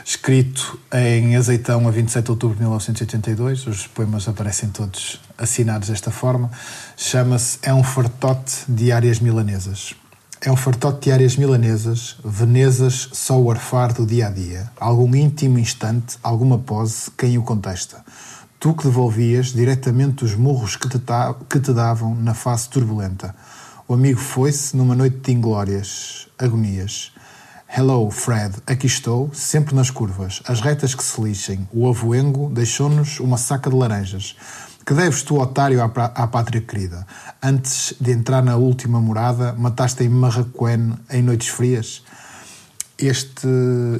[0.04, 3.66] escrito em Azeitão a 27 de outubro de 1982.
[3.66, 6.50] Os poemas aparecem todos assinados desta forma.
[6.96, 9.94] Chama-se É um fartote de áreas milanesas.
[10.40, 14.70] É um fartote de áreas milanesas, Venezas só o arfar do dia a dia.
[14.78, 18.04] Algum íntimo instante, alguma pose, quem o contesta.
[18.64, 20.98] Tu que devolvias diretamente os murros que te,
[21.50, 23.34] que te davam na face turbulenta.
[23.86, 27.12] O amigo foi-se numa noite de inglórias, agonias.
[27.68, 31.68] Hello, Fred, aqui estou, sempre nas curvas, as retas que se lixem.
[31.70, 34.34] O avoengo deixou-nos uma saca de laranjas.
[34.86, 37.06] Que deves tu, otário, à, à pátria querida?
[37.42, 42.02] Antes de entrar na última morada, mataste em Marraquém em noites frias?
[42.96, 43.48] Este,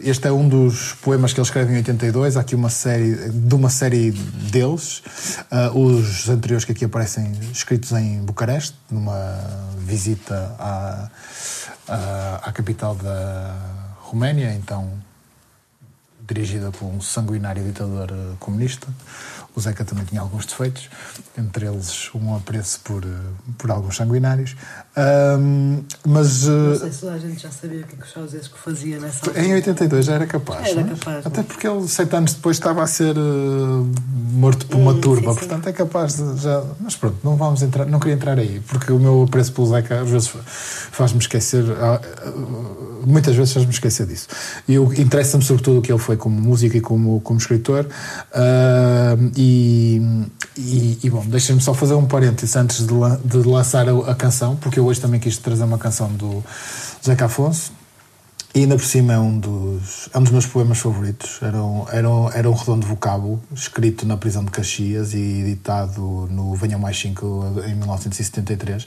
[0.04, 2.36] este é um dos poemas que ele escreve em 82.
[2.36, 5.02] Há aqui uma série, de uma série deles.
[5.50, 9.36] Ah, os anteriores que aqui aparecem escritos em Bucareste, numa
[9.78, 11.10] visita à,
[11.88, 13.56] à, à capital da
[13.98, 14.88] Roménia, então
[16.26, 18.86] dirigida por um sanguinário ditador eh, comunista.
[19.56, 20.88] O Zeca também tinha alguns defeitos,
[21.38, 23.08] entre eles um apreço por, eh,
[23.56, 24.56] por alguns sanguinários.
[24.96, 28.58] Ahm, mas Não eh, sei se a gente já sabia o que, é o Ceausescu
[28.58, 29.44] fazia nessa altura.
[29.44, 30.66] em 82 já era capaz.
[30.68, 30.96] Era não é?
[30.96, 33.20] capaz, Até porque ele, sete anos depois, estava a ser eh,
[34.32, 35.32] morto por uma Hum, turba.
[35.34, 35.46] sim, sim.
[35.46, 36.64] Portanto, é capaz de já.
[36.80, 37.86] Mas pronto, não vamos entrar.
[37.86, 40.32] Não queria entrar aí, porque o meu apreço pelo Zeca às vezes
[40.90, 41.64] faz-me esquecer.
[41.80, 44.26] ah, ah, Muitas vezes faz-me esquecer disso.
[44.66, 47.86] E interessa-me sobretudo o que ele foi como músico e como, como escritor.
[49.36, 49.43] E,
[50.56, 54.56] e, e, bom, deixem-me só fazer um parênteses antes de, de lançar a, a canção,
[54.56, 56.42] porque eu hoje também quis trazer uma canção do
[57.04, 57.72] Zeca Afonso
[58.54, 61.40] E ainda por cima é um dos, é um dos meus poemas favoritos.
[61.42, 66.28] Era um, era, um, era um redondo vocábulo, escrito na prisão de Caxias e editado
[66.30, 68.86] no Venham Mais 5 em 1973.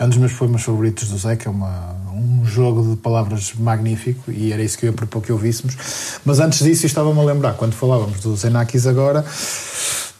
[0.00, 4.32] É um dos meus poemas favoritos do Zeca, é uma, um jogo de palavras magnífico
[4.32, 5.76] e era isso que eu ia propor que ouvíssemos.
[6.24, 9.24] Mas antes disso, estava-me a lembrar, quando falávamos dos Enakis agora,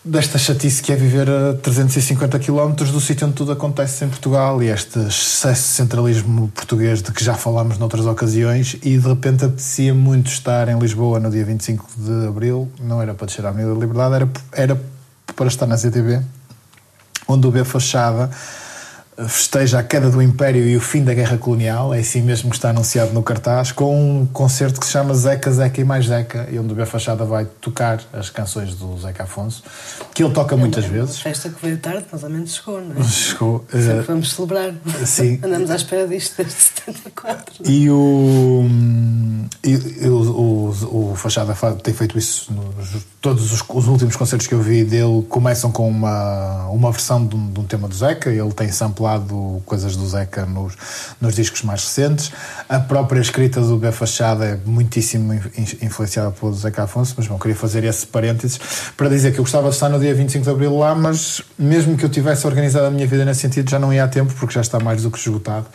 [0.04, 4.62] desta chatice que é viver a 350 km do sítio onde tudo acontece em Portugal
[4.62, 9.46] e este excesso de centralismo português de que já falámos noutras ocasiões e de repente
[9.46, 13.48] apetecia muito estar em Lisboa no dia 25 de Abril, não era para descer à
[13.48, 14.80] Avenida da Liberdade, era, era
[15.34, 16.20] para estar na CTV,
[17.26, 18.30] onde o B Fachada
[19.28, 22.56] festeja a queda do Império e o fim da Guerra Colonial, é assim mesmo que
[22.56, 26.48] está anunciado no cartaz, com um concerto que se chama Zeca, Zeca e mais Zeca,
[26.50, 29.62] e onde o B Fachada vai tocar as canções do Zeca Afonso,
[30.12, 31.18] que ele toca muitas vezes.
[31.18, 33.04] Festa que veio tarde, mas ao menos chegou, não é?
[33.04, 33.64] Chegou.
[33.70, 34.74] Sempre eh, vamos celebrar.
[35.04, 35.38] sim.
[35.44, 37.54] Andamos à espera disto desde 74.
[37.64, 38.64] E o,
[39.62, 44.46] e, o, o, o Fachada fa- tem feito isso nos, todos os, os últimos concertos
[44.46, 47.94] que eu vi dele começam com uma, uma versão de um, de um tema do
[47.94, 48.70] Zeca, ele tem
[49.04, 50.74] samplado coisas do Zeca nos,
[51.20, 52.32] nos discos mais recentes.
[52.68, 55.40] A própria escrita do B Fachada é muitíssimo in-
[55.82, 58.58] influenciada pelo Zeca Afonso, mas bom, queria fazer esse parênteses
[58.96, 61.96] para dizer que eu gostava de estar no dia 25 de Abril lá, mas mesmo
[61.96, 64.54] que eu tivesse organizado a minha vida nesse sentido, já não ia a tempo, porque
[64.54, 65.66] já está mais do que esgotado.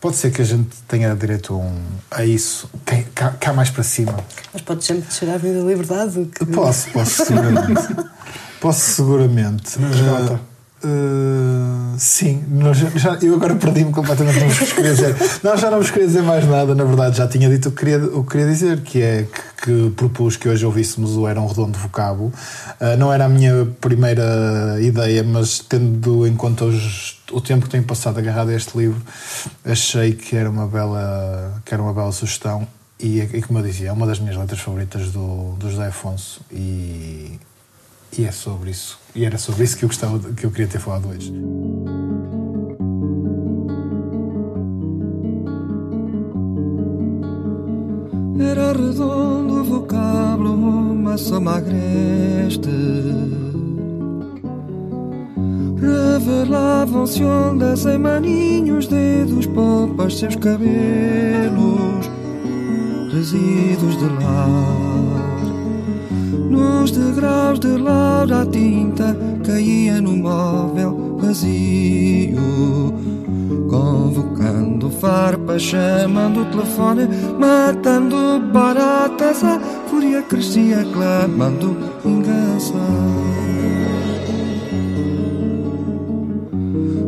[0.00, 2.70] Pode ser que a gente tenha direito a, um- a isso,
[3.14, 4.14] cá, cá- mais para cima.
[4.52, 6.24] Mas podes sempre descer à Avenida da Liberdade.
[6.34, 6.46] Que...
[6.46, 7.82] Posso, posso seguramente.
[8.60, 9.78] posso seguramente.
[9.78, 10.49] Uh,
[10.84, 15.16] uh, sim, nós já- eu agora perdi-me completamente, não queria dizer.
[15.42, 17.78] Não, já não vos queria dizer mais nada, na verdade, já tinha dito o que
[17.78, 21.40] queria, o que queria dizer, que é que, que propus que hoje ouvíssemos o Era
[21.40, 22.32] um Redondo Vocábulo.
[22.80, 27.70] Uh, não era a minha primeira ideia, mas tendo em conta os- o tempo que
[27.70, 29.00] tenho passado agarrado a este livro,
[29.64, 32.66] achei que era uma bela, que era uma bela sugestão.
[32.98, 36.42] E, e como eu dizia, é uma das minhas letras favoritas do, do José Afonso
[36.52, 37.38] e,
[38.18, 38.98] e é sobre isso.
[39.14, 41.32] E era sobre isso que eu gostava que eu queria ter falado hoje.
[48.40, 52.68] Era redondo o vocábulo, uma soma agreste.
[55.80, 62.10] Revelavam-se ondas em maninhos, dedos, polpas, seus cabelos,
[63.12, 65.19] resíduos de lar.
[66.50, 72.92] Nos degraus de laura a tinta caía no móvel vazio,
[73.70, 77.08] convocando farpas, chamando o telefone,
[77.38, 82.74] matando baratas, a fúria crescia, clamando vingança.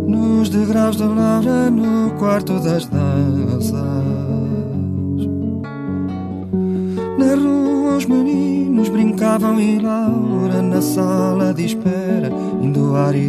[0.07, 3.73] Nos degraus de laura, no quarto das danças.
[7.19, 13.29] Na rua os meninos brincavam e Laura na sala de espera, indo ar e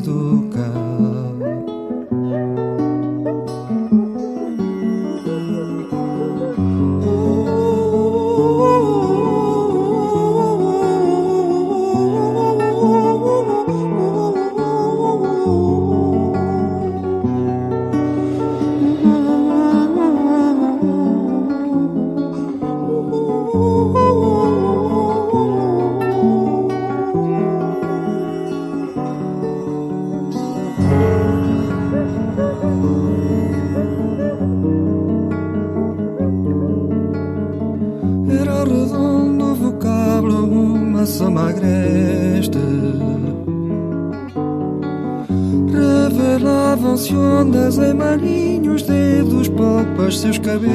[47.16, 50.74] Ondas em marinhos, dedos, polpas, seus cabelos,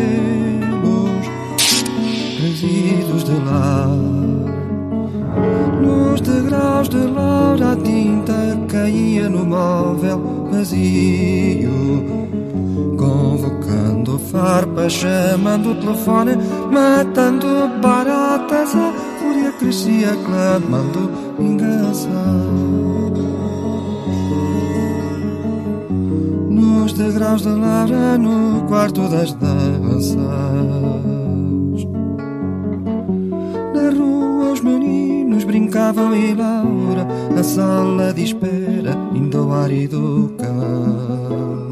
[2.41, 3.89] resíduos de lar.
[5.83, 12.05] Nos degraus de laura a tinta caía no móvel vazio,
[12.97, 16.37] convocando farpas, chamando o telefone,
[16.71, 17.47] matando
[17.81, 22.09] baratas, a fúria crescia, clamando vingança.
[26.99, 30.17] de graus de lara no quarto das danças.
[33.73, 39.87] Na rua os meninos brincavam e Laura, na sala de espera, indo ao ar e
[39.87, 41.69] do carro.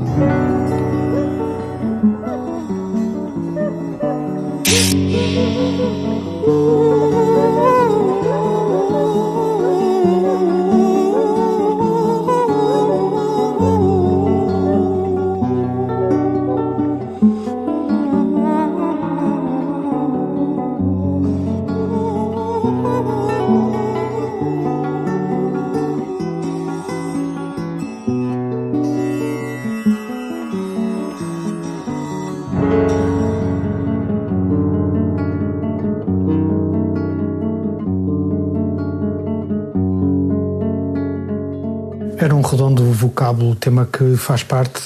[43.27, 44.81] Redondo vocábulo, tema que faz parte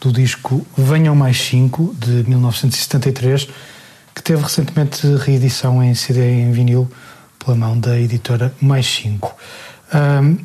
[0.00, 3.48] do disco Venham Mais 5, de 1973,
[4.14, 6.90] que teve recentemente reedição em CD e em vinil
[7.38, 9.36] pela mão da editora Mais 5.
[9.94, 10.38] Um,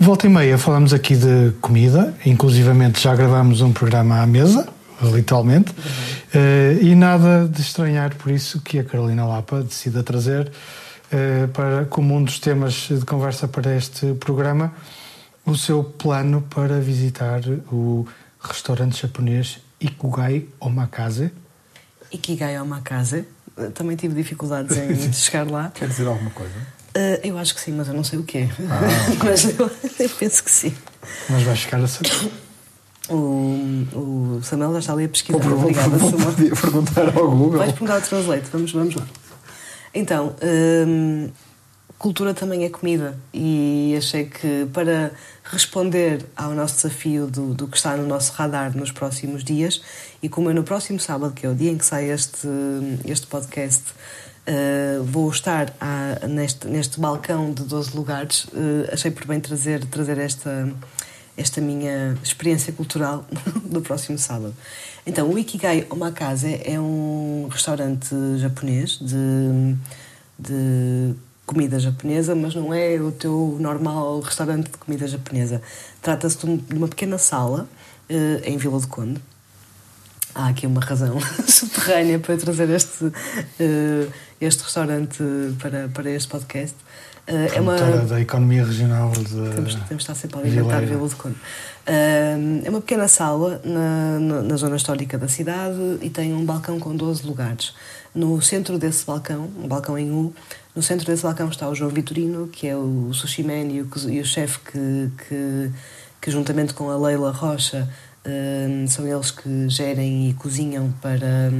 [0.00, 4.66] volta e meia falamos aqui de comida, inclusivamente já gravámos um programa à mesa,
[5.02, 10.50] literalmente, uh, e nada de estranhar por isso que a Carolina Lapa decida trazer
[11.12, 14.72] uh, para, como um dos temas de conversa para este programa
[15.46, 17.40] o seu plano para visitar
[17.72, 18.06] o
[18.40, 21.30] restaurante japonês Ikugai Omakase.
[22.12, 23.24] Ikigai Omakase.
[23.74, 25.70] Também tive dificuldades em chegar lá.
[25.74, 26.52] Quer dizer alguma coisa?
[26.96, 28.48] Uh, eu acho que sim, mas eu não sei o quê.
[28.70, 28.80] Ah,
[29.24, 29.70] mas eu,
[30.00, 30.74] eu penso que sim.
[31.28, 32.30] Mas vais chegar a saber.
[33.08, 33.14] O,
[33.94, 35.38] o Samuel já está ali a pesquisar.
[35.38, 36.32] Vou- vou- Obrigada, vou- Samuel.
[36.32, 37.58] podia perguntar ao Google.
[37.58, 39.06] Vais perguntar ao Translate, vamos, vamos lá.
[39.94, 40.34] Então,
[40.86, 41.28] hum,
[41.98, 45.12] cultura também é comida e achei que para
[45.44, 49.80] responder ao nosso desafio do, do que está no nosso radar nos próximos dias
[50.22, 52.48] e como é no próximo sábado, que é o dia em que sai este,
[53.04, 53.82] este podcast,
[54.46, 59.84] uh, vou estar à- neste, neste balcão de 12 lugares, uh, achei por bem trazer,
[59.86, 60.68] trazer esta,
[61.36, 63.24] esta minha experiência cultural
[63.64, 64.54] do próximo sábado.
[65.06, 69.76] Então, o Ikigai Omakase é um restaurante japonês de,
[70.38, 71.14] de
[71.46, 75.62] comida japonesa, mas não é o teu normal restaurante de comida japonesa.
[76.02, 77.68] Trata-se de um- uma pequena sala
[78.08, 79.20] eh, em Vila do Conde.
[80.34, 81.18] Há aqui uma razão
[81.48, 83.10] subterrânea para trazer este,
[83.58, 84.06] eh,
[84.40, 85.22] este restaurante
[85.60, 86.74] para, para este podcast.
[87.26, 89.24] Eh, é uma, da economia regional de
[89.54, 90.86] temos, temos de estar sempre a alimentar Vileira.
[90.96, 91.36] Vila de Conde.
[91.86, 96.78] É uma pequena sala na, na, na zona histórica da cidade e tem um balcão
[96.80, 97.72] com 12 lugares.
[98.14, 100.34] No centro desse balcão, um balcão em U,
[100.76, 103.88] no centro desse balcão está o João Vitorino, que é o sushi man e o,
[104.10, 105.72] e o chefe que, que,
[106.20, 107.88] que, juntamente com a Leila Rocha,
[108.26, 111.50] ahm, são eles que gerem e cozinham para,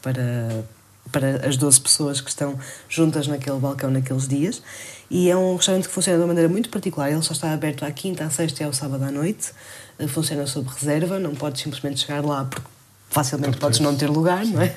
[0.00, 0.64] para,
[1.12, 2.58] para as 12 pessoas que estão
[2.88, 4.62] juntas naquele balcão naqueles dias.
[5.10, 7.12] E é um restaurante que funciona de uma maneira muito particular.
[7.12, 9.52] Ele só está aberto à quinta, à sexta e ao sábado à noite.
[9.98, 12.66] Eh, Funciona sob reserva, não podes simplesmente chegar lá porque
[13.12, 14.74] facilmente podes não ter lugar, não é?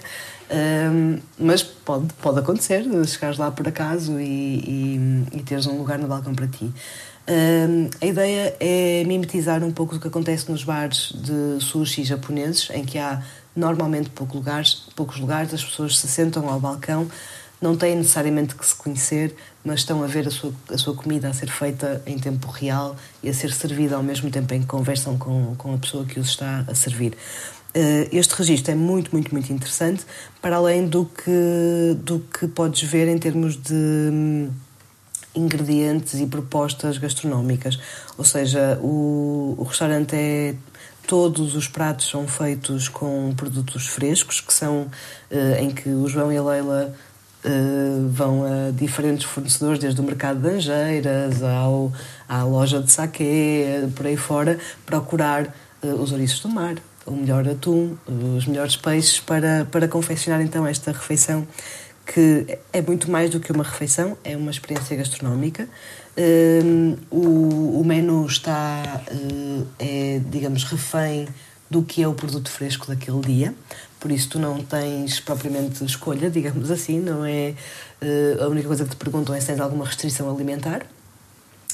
[0.51, 4.25] Ahm, mas pode, pode acontecer, chegares lá por acaso e,
[5.33, 6.71] e, e teres um lugar no balcão para ti.
[7.27, 12.69] Ahm, a ideia é mimetizar um pouco o que acontece nos bares de sushi japoneses,
[12.71, 13.23] em que há
[13.55, 17.07] normalmente poucos lugares, poucos lugares, as pessoas se sentam ao balcão,
[17.61, 21.29] não têm necessariamente que se conhecer, mas estão a ver a sua, a sua comida
[21.29, 24.67] a ser feita em tempo real e a ser servida ao mesmo tempo em que
[24.67, 27.17] conversam com, com a pessoa que os está a servir.
[27.75, 30.05] Eh, Este registro é muito, muito, muito interessante,
[30.41, 34.49] para além do que, do que podes ver em termos de hum,
[35.35, 37.77] ingredientes e propostas gastronómicas.
[38.17, 40.55] Ou seja, o, o restaurante é.
[41.07, 44.87] Todos os pratos são feitos com produtos frescos, que são
[45.29, 46.95] eh, em que o João e a Leila
[47.43, 47.49] eh,
[48.09, 51.93] vão a diferentes fornecedores, desde o mercado de Angeiras ao,
[52.27, 55.53] à loja de saquê, eh, por aí fora, procurar
[55.83, 56.73] eh, os ouriços do mar,
[57.05, 57.95] o melhor atum,
[58.35, 61.47] os melhores peixes para, para confeccionar então esta refeição
[62.05, 65.67] que é muito mais do que uma refeição, é uma experiência gastronómica.
[66.17, 71.27] Hum, o, o menu está, eh, é, digamos, refém
[71.69, 73.55] do que é o produto fresco daquele dia,
[73.99, 77.55] por isso tu não tens propriamente escolha, digamos assim, não é
[77.99, 80.85] eh, a única coisa que te perguntam é se tens alguma restrição alimentar.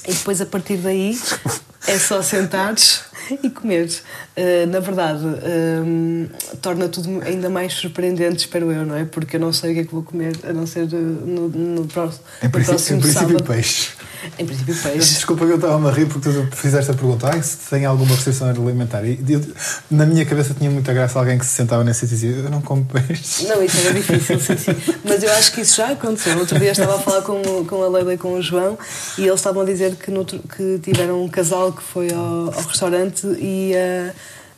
[0.07, 1.15] E depois, a partir daí,
[1.88, 3.01] é só sentares
[3.43, 4.03] e comeres.
[4.36, 6.27] Uh, na verdade, um,
[6.61, 9.05] torna tudo ainda mais surpreendente, espero eu, não é?
[9.05, 11.49] Porque eu não sei o que é que vou comer, a não ser uh, no,
[11.49, 13.43] no, próximo, Em no próximo em princípio sábado.
[13.43, 13.89] peixe.
[14.38, 15.13] Em princípio, peixe.
[15.15, 18.13] Desculpa que eu estava a rir porque tu fizeste a pergunta ah, se tem alguma
[18.13, 19.03] restrição alimentar.
[19.03, 19.41] E eu-
[19.89, 22.61] na minha cabeça tinha muita graça alguém que se sentava nesse e dizia: Eu não
[22.61, 23.47] como peixe.
[23.47, 24.75] Não, isso era difícil, sim, sim.
[25.03, 26.38] Mas eu acho que isso já aconteceu.
[26.38, 28.77] Outro dia estava a falar com, com a Leila e com o João
[29.17, 32.63] e eles estavam a dizer que, no, que tiveram um casal que foi ao, ao
[32.67, 34.13] restaurante e a,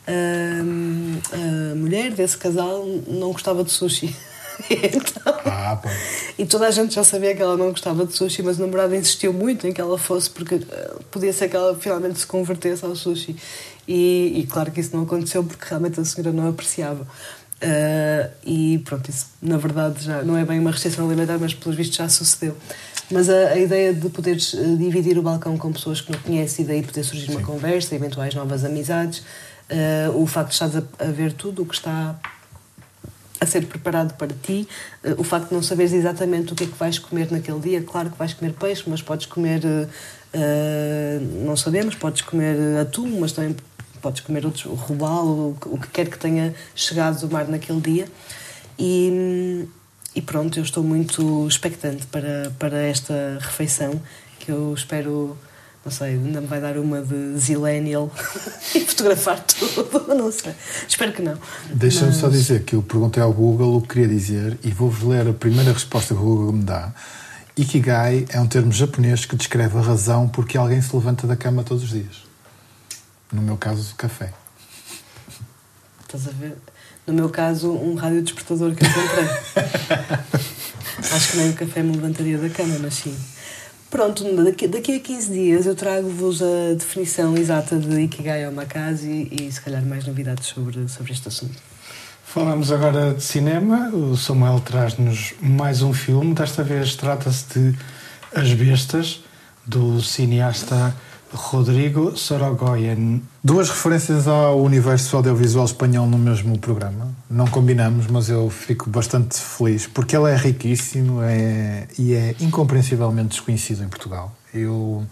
[0.06, 4.14] a, a mulher desse casal não gostava de sushi.
[4.70, 5.80] Então, Ah,
[6.38, 8.94] e toda a gente já sabia que ela não gostava de sushi, mas o namorado
[8.94, 12.84] insistiu muito em que ela fosse, porque eh, podia ser que ela finalmente se convertesse
[12.84, 13.34] ao sushi.
[13.88, 17.04] E, e claro que isso não aconteceu, porque realmente a senhora não apreciava.
[17.60, 21.76] Eh, e pronto, isso na verdade já não é bem uma restrição alimentar, mas pelos
[21.76, 22.56] vistos já sucedeu.
[23.10, 26.64] Mas a, a ideia de poderes eh, dividir o balcão com pessoas que não conhecem
[26.64, 29.22] e daí poder surgir uma conversa, eventuais novas amizades,
[29.68, 32.18] eh, o facto de estares a, a ver tudo o que está
[33.40, 34.66] a ser preparado para ti.
[35.02, 37.82] Eh, O facto de não saberes exatamente o que é que vais comer naquele dia,
[37.82, 39.60] claro que vais comer peixe, mas podes comer,
[40.32, 43.54] eh, não sabemos, podes comer atum, mas também
[44.00, 47.46] podes comer outros, o robalo, o que- o que quer que tenha chegado do mar
[47.48, 48.08] naquele dia.
[48.78, 49.66] E,
[50.14, 54.00] e pronto, eu estou muito expectante para, para esta refeição,
[54.38, 55.36] que eu espero,
[55.84, 58.10] não sei, ainda me vai dar uma de zillennial
[58.74, 60.54] e fotografar tudo, não sei.
[60.88, 61.36] Espero que não.
[61.72, 65.02] Deixa-me só Mas- dizer que eu perguntei ao Google o que queria dizer e vou-vos
[65.08, 66.92] ler a primeira resposta que o Google me dá.
[67.56, 71.62] Ikigai é um termo japonês que descreve a razão porque alguém se levanta da cama
[71.62, 72.24] todos os dias.
[73.32, 74.32] No meu caso, café.
[76.02, 76.56] Estás a ver?
[77.06, 79.24] No meu caso, um rádio despertador que eu comprei.
[81.14, 83.14] Acho que nem o café me levantaria da cama, mas sim.
[83.90, 89.46] Pronto, daqui, daqui a 15 dias eu trago-vos a definição exata de Ikigai Omakase e,
[89.46, 91.54] e se calhar mais novidades sobre, sobre este assunto.
[92.24, 93.90] Falamos agora de cinema.
[93.90, 96.34] O Samuel traz-nos mais um filme.
[96.34, 97.78] Desta vez trata-se de
[98.34, 99.20] As Bestas,
[99.64, 100.92] do cineasta
[101.34, 103.20] Rodrigo Sorogoyen.
[103.42, 107.14] Duas referências ao universo audiovisual espanhol no mesmo programa.
[107.28, 113.30] Não combinamos, mas eu fico bastante feliz porque ele é riquíssimo é, e é incompreensivelmente
[113.30, 114.32] desconhecido em Portugal.
[114.52, 115.04] Eu,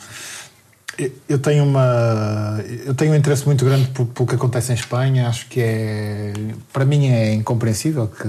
[1.29, 5.29] eu- tenho uma eu tenho um interesse muito grande pelo que acontece em Espanha.
[5.29, 6.33] Acho que é
[6.73, 8.29] para mim é incompreensível que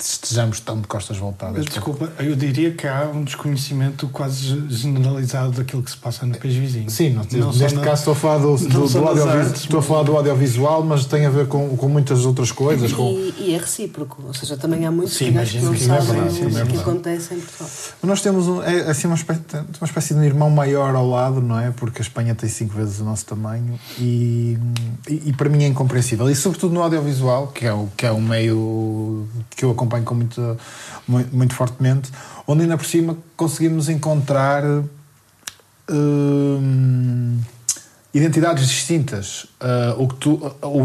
[0.00, 1.64] estejamos tão de costas voltadas.
[1.64, 6.54] Desculpa, eu diria que há um desconhecimento quase generalizado daquilo que se passa no país
[6.54, 6.90] vizinho.
[6.90, 9.26] Sim, não- Não só neste na- caso estou a falar do, do, do nas audiovis-
[9.46, 12.92] artes, estou a falar do audiovisual, mas tem a ver com, com muitas outras coisas.
[12.92, 15.44] Com, E, e é recíproco, ou seja, também há muitos Sim, que não
[15.74, 16.78] que é sabem sim, o é que verdade.
[16.78, 17.68] acontece em Portugal.
[18.02, 19.40] Nós temos um, é, assim, uma, espécie,
[19.80, 21.70] uma espécie de um irmão maior ao lado, não é?
[21.70, 24.56] Porque a Espanha tem cinco vezes o nosso tamanho e,
[25.08, 26.30] e, e para mim é incompreensível.
[26.30, 29.26] E sobretudo no audiovisual, que é o, que é o meio
[29.56, 30.56] que eu acompanho com muito,
[31.06, 32.10] muito, muito fortemente,
[32.46, 34.62] onde ainda por cima conseguimos encontrar
[35.90, 37.40] hum,
[38.12, 39.46] identidades distintas.
[39.60, 40.40] Ah, o que tu,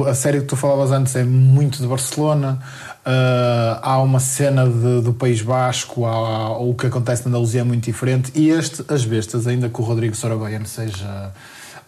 [0.08, 2.62] a, série que tu falavas antes é muito de Barcelona.
[3.06, 7.64] Ah, há uma cena de- do País Basco, há, o que acontece na Andaluzia é
[7.64, 8.32] muito diferente.
[8.36, 11.32] E este, As Bestas, ainda que o Rodrigo Sorogoyen seja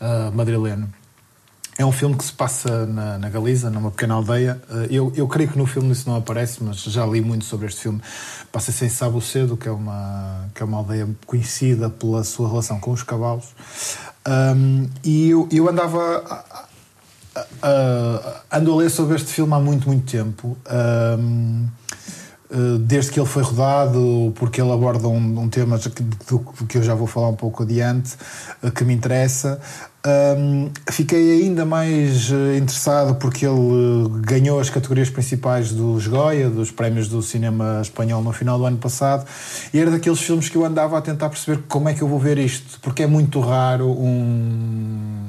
[0.02, 0.90] ah, madrileno,
[1.78, 4.62] é um filme que se passa na, na Galiza, numa pequena aldeia.
[4.70, 7.68] Eh, Eu, eu creio que no filme isso não aparece, mas já li muito sobre
[7.68, 8.02] este filme.
[8.52, 12.92] Passa-se em Sabucedo, que é, uma, que é uma aldeia conhecida pela sua relação com
[12.92, 13.48] os cavalos.
[14.26, 16.24] Ahm, e eu, eu andava.
[17.62, 20.58] a- ando a ler sobre este filme há muito, muito tempo.
[20.70, 21.68] Ahm,
[22.48, 26.78] Uh, desde que ele foi rodado, porque ele aborda um, um tema que, do, que
[26.78, 28.14] eu já vou falar um pouco adiante,
[28.62, 29.60] uh, que me interessa.
[30.06, 36.48] Um, fiquei ainda mais uh, interessado porque ele uh, ganhou as categorias principais dos Goya,
[36.48, 39.26] dos prémios do cinema espanhol no final do ano passado,
[39.74, 42.20] e era daqueles filmes que eu andava a tentar perceber como é que eu vou
[42.20, 45.26] ver isto, porque é muito raro um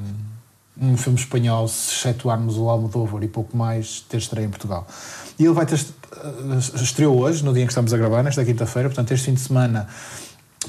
[0.79, 4.87] um filme espanhol, se excetuarmos o Almodóvar e pouco mais, ter estreia em Portugal.
[5.39, 8.45] E ele vai ter eh, estreou hoje, no dia em que estamos a gravar, nesta
[8.45, 9.87] quinta-feira, portanto, este fim de semana,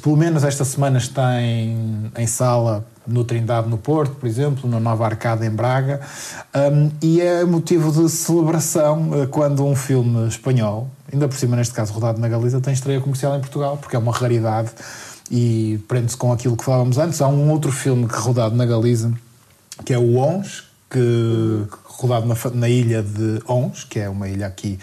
[0.02, 4.78] pelo menos esta semana, está em, em sala no Trindade, no Porto, por exemplo, na
[4.78, 6.00] Nova Arcada, em Braga,
[6.54, 11.74] Um, e é motivo de celebração eh, quando um filme espanhol, ainda por cima, neste
[11.74, 14.70] caso, rodado na Galiza, tem estreia comercial em Portugal, porque é uma raridade
[15.30, 17.20] e prende-se com aquilo que falávamos antes.
[17.20, 19.12] Há um outro filme que rodado na Galiza,
[19.84, 24.46] que é o Ons, que rodado na, na ilha de Ons, que é uma ilha
[24.46, 24.78] aqui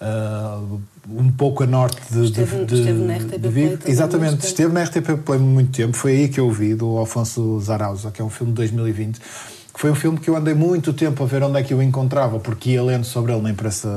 [0.00, 0.60] ah,
[1.08, 3.78] um pouco a norte de, Esteve- de, esteve na de- RTP de Play Vigo.
[3.86, 5.96] há Exatamente, esteve na RTP Play muito tempo.
[5.96, 9.18] Foi aí que eu vi, do Alfonso Zarauza, que é um filme de 2020.
[9.20, 11.78] Que foi um filme que eu andei muito tempo a ver onde é que eu
[11.78, 13.88] o encontrava, porque ia lendo sobre ele na imprensa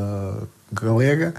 [0.73, 1.33] galega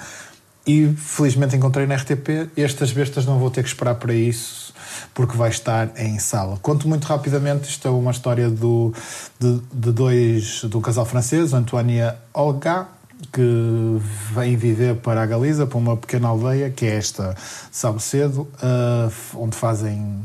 [0.66, 2.48] e felizmente encontrei na RTP.
[2.56, 4.72] Estas bestas não vou ter que esperar para isso,
[5.14, 6.58] porque vai estar em sala.
[6.62, 8.94] Conto muito rapidamente, isto é uma história do,
[9.38, 11.98] de, de dois, do casal francês, Antoine
[12.32, 12.86] Olga,
[13.32, 13.98] que
[14.32, 17.34] vem viver para a Galiza, para uma pequena aldeia, que é esta
[17.70, 20.22] Sabucedo, uh, onde fazem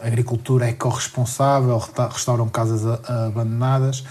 [0.00, 4.04] agricultura ecorresponsável, restauram casas abandonadas,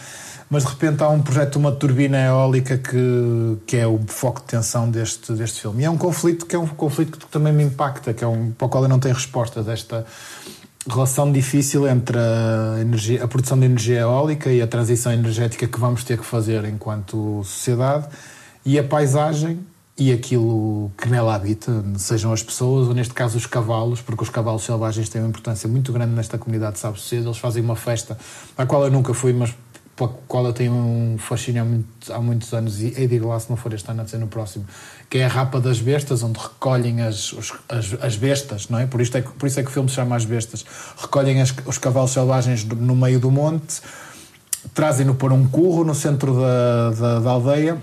[0.49, 4.41] mas de repente há um projeto de uma turbina eólica que, que é o foco
[4.41, 5.83] de tensão deste, deste filme.
[5.83, 8.51] E é um conflito que é um conflito que também me impacta, que é um,
[8.51, 10.05] para o qual eu não tenho resposta desta
[10.89, 15.79] relação difícil entre a, energia, a produção de energia eólica e a transição energética que
[15.79, 18.07] vamos ter que fazer enquanto sociedade
[18.65, 19.59] e a paisagem
[19.97, 24.29] e aquilo que nela habita, sejam as pessoas ou neste caso os cavalos, porque os
[24.29, 27.27] cavalos selvagens têm uma importância muito grande nesta comunidade Cedo.
[27.27, 28.17] Eles fazem uma festa
[28.57, 29.53] à qual eu nunca fui, mas
[29.95, 33.19] pela qual eu tenho um fascínio há, muito- há muitos anos e hei de ir
[33.23, 34.65] lá se não for este ano a dizer no próximo,
[35.09, 38.87] que é a Rapa das Bestas, onde recolhem as, os- as, as bestas, não é?
[38.87, 39.21] Por, isto é?
[39.21, 40.65] por isso é que o filme se chama As Bestas.
[40.99, 43.81] Recolhem as- os cavalos selvagens no meio do monte,
[44.73, 47.77] trazem-no para um curro no centro da, da, da aldeia,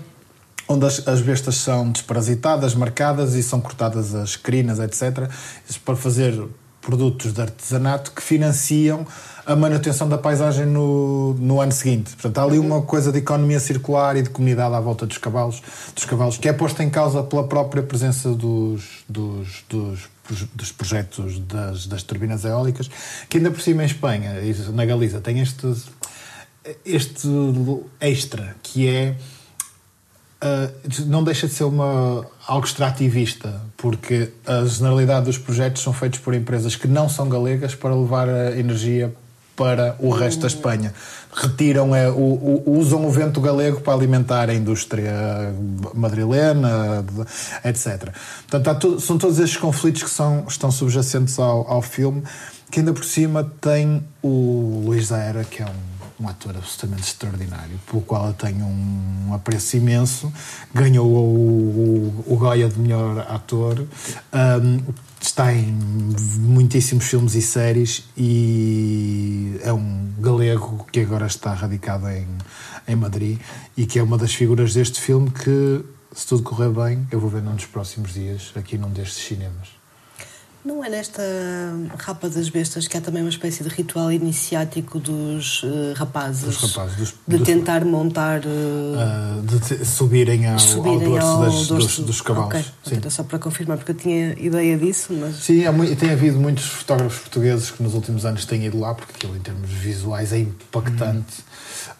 [0.67, 5.29] onde as, as bestas são desparasitadas, marcadas e são cortadas as crinas, etc.,
[5.69, 6.41] Isso para fazer
[6.81, 9.05] produtos de artesanato que financiam
[9.45, 12.11] a manutenção da paisagem no, no ano seguinte.
[12.11, 15.61] Portanto, há ali uma coisa de economia circular e de comunidade à volta dos cavalos,
[15.95, 20.09] dos cavalos que é posta em causa pela própria presença dos, dos, dos,
[20.53, 22.89] dos projetos das, das turbinas eólicas,
[23.29, 25.73] que ainda por cima em Espanha e na Galiza tem este,
[26.85, 27.27] este
[27.99, 29.15] extra, que é
[30.43, 36.19] Uh, não deixa de ser uma, algo extrativista, porque a generalidade dos projetos são feitos
[36.19, 39.13] por empresas que não são galegas para levar a energia
[39.55, 40.93] para o resto da Espanha.
[41.31, 45.13] Retiram, é, o, o- usam o vento galego para alimentar a indústria
[45.93, 47.05] madrilena,
[47.63, 48.09] etc.
[48.49, 52.23] Portanto, to- são todos estes conflitos que são, estão subjacentes ao, ao filme,
[52.71, 57.79] que ainda por cima tem o Luís Zaera, que é um um ator absolutamente extraordinário,
[57.89, 60.31] pelo qual eu tenho um apreço imenso.
[60.73, 63.87] Ganhou o, o, o Goya de melhor ator.
[64.31, 65.71] Um, está em
[66.39, 72.27] muitíssimos filmes e séries e é um galego que agora está radicado em,
[72.87, 73.39] em Madrid
[73.77, 77.29] e que é uma das figuras deste filme que, se tudo correr bem, eu vou
[77.29, 79.80] ver num dos próximos dias aqui num destes cinemas.
[80.63, 81.21] Não é nesta
[81.97, 86.43] Rapa das Bestas que há também uma espécie de ritual iniciático dos eh, rapazes?
[86.59, 88.41] Dos rapazes, dos- de dos- tentar montar.
[88.45, 91.87] Uh, de te- subirem ao, subirem ao dorso, ao das- dorso.
[92.01, 92.49] Dos, dos cavalos.
[92.53, 92.95] Ok, Sim.
[92.97, 95.35] Era só para confirmar, porque eu tinha ideia disso, mas.
[95.37, 99.13] Sim, há tem havido muitos fotógrafos portugueses que nos últimos anos têm ido lá, porque
[99.15, 101.43] aquilo em termos visuais é impactante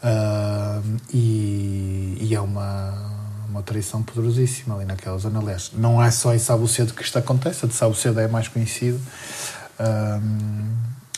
[0.04, 0.82] Ah,
[1.14, 3.21] e, e é uma,
[3.52, 5.40] uma tradição poderosíssima ali naquela zona.
[5.40, 9.00] Aliás, não é só em Sabucedo que isto acontece, a de Sabucedo é mais conhecido,
[9.78, 10.20] Ah,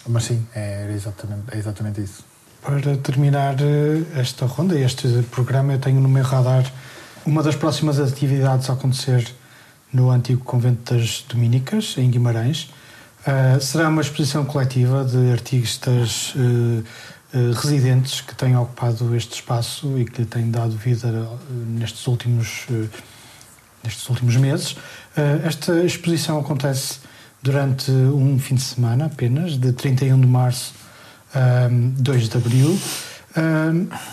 [0.07, 2.23] mas sim, é exatamente, é exatamente isso.
[2.61, 6.65] Para terminar eh, esta ronda, este programa, eu tenho no meu radar
[7.25, 9.27] uma das próximas atividades a acontecer
[9.91, 12.69] no antigo convento das Domínicas, em Guimarães.
[13.25, 16.83] Ah, será uma exposição coletiva de artistas eh,
[17.55, 22.85] residentes que têm ocupado este espaço e que têm dado vida eh, nestes últimos, eh,
[23.83, 24.75] nestes últimos meses.
[25.45, 26.99] Esta exposição acontece
[27.41, 30.73] durante um fim de semana apenas, de 31 de março
[31.35, 32.79] a 2 de abril.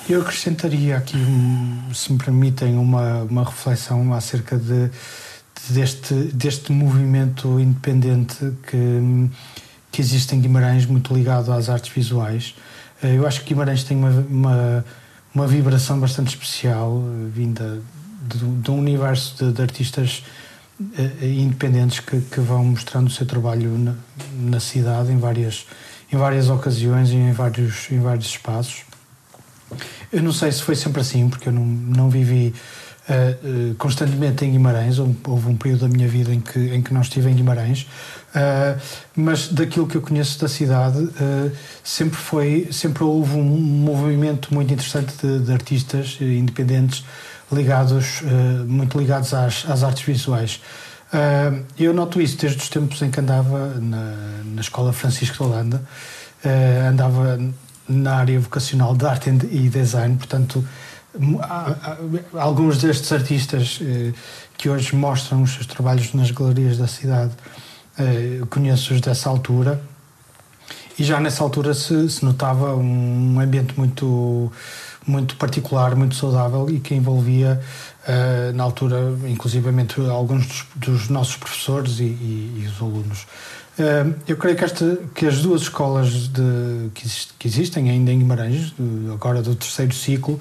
[0.08, 6.72] Eu acrescentaria aqui, um, se me permitem, uma, uma reflexão acerca de, de- deste, deste
[6.72, 8.36] movimento independente
[8.68, 9.30] que,
[9.92, 12.54] que existe em Guimarães, muito ligado às artes visuais.
[13.02, 14.84] Eh, Eu acho que Guimarães tem uma, uma,
[15.34, 17.80] uma vibração bastante especial, eh, vinda
[18.28, 20.22] de, de um universo de, de artistas
[20.98, 23.94] eh, independentes que, que vão mostrando o seu trabalho na,
[24.38, 25.66] na cidade em várias,
[26.12, 28.82] em várias ocasiões e em vários, em vários espaços.
[30.12, 32.52] Eu não sei se foi sempre assim, porque eu não, não vivi
[33.08, 34.98] eh, eh, constantemente em Guimarães.
[34.98, 37.86] Houve um período da minha vida em que, em que não estive em Guimarães.
[38.34, 38.76] Eh,
[39.16, 41.50] mas daquilo que eu conheço da cidade, eh,
[41.82, 47.04] sempre, foi, sempre houve um movimento muito interessante de, de artistas independentes
[47.52, 50.60] ligados, eh, muito ligados às, às artes visuais.
[51.76, 54.14] Eu noto isso desde os tempos em que andava na,
[54.44, 55.82] na Escola Francisco de Holanda.
[56.88, 57.36] Andava
[57.88, 60.64] na área vocacional de arte e design, portanto,
[62.34, 64.12] alguns destes artistas eh,
[64.56, 67.32] que hoje mostram os seus trabalhos nas galerias da cidade,
[68.38, 69.80] eu conheço-os dessa altura
[70.98, 74.50] e já nessa altura se, se notava um ambiente muito
[75.06, 77.60] muito particular, muito saudável e que envolvia
[78.06, 83.26] eh, na altura inclusivamente alguns dos, dos nossos professores e, e- e os alunos.
[83.78, 88.12] Eh, eu creio que, esta, que as duas escolas de- que, exist- que existem ainda
[88.12, 88.74] em Guimarães,
[89.12, 90.38] agora do terceiro ciclo,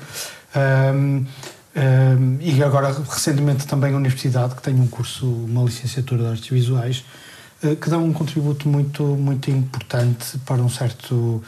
[2.41, 7.05] e agora recentemente também a Universidade, que tem um curso, uma licenciatura de artes visuais,
[7.05, 7.39] eh,
[7.82, 11.43] que dão um contributo muito, muito importante para um certo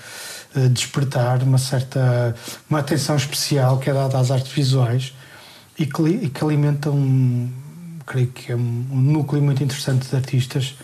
[0.55, 2.35] eh, despertar, uma certa
[2.69, 5.13] uma atenção especial que é dada às artes visuais
[5.79, 7.49] e que, e que alimenta um,
[8.05, 10.75] creio que é um, um núcleo muito interessante de artistas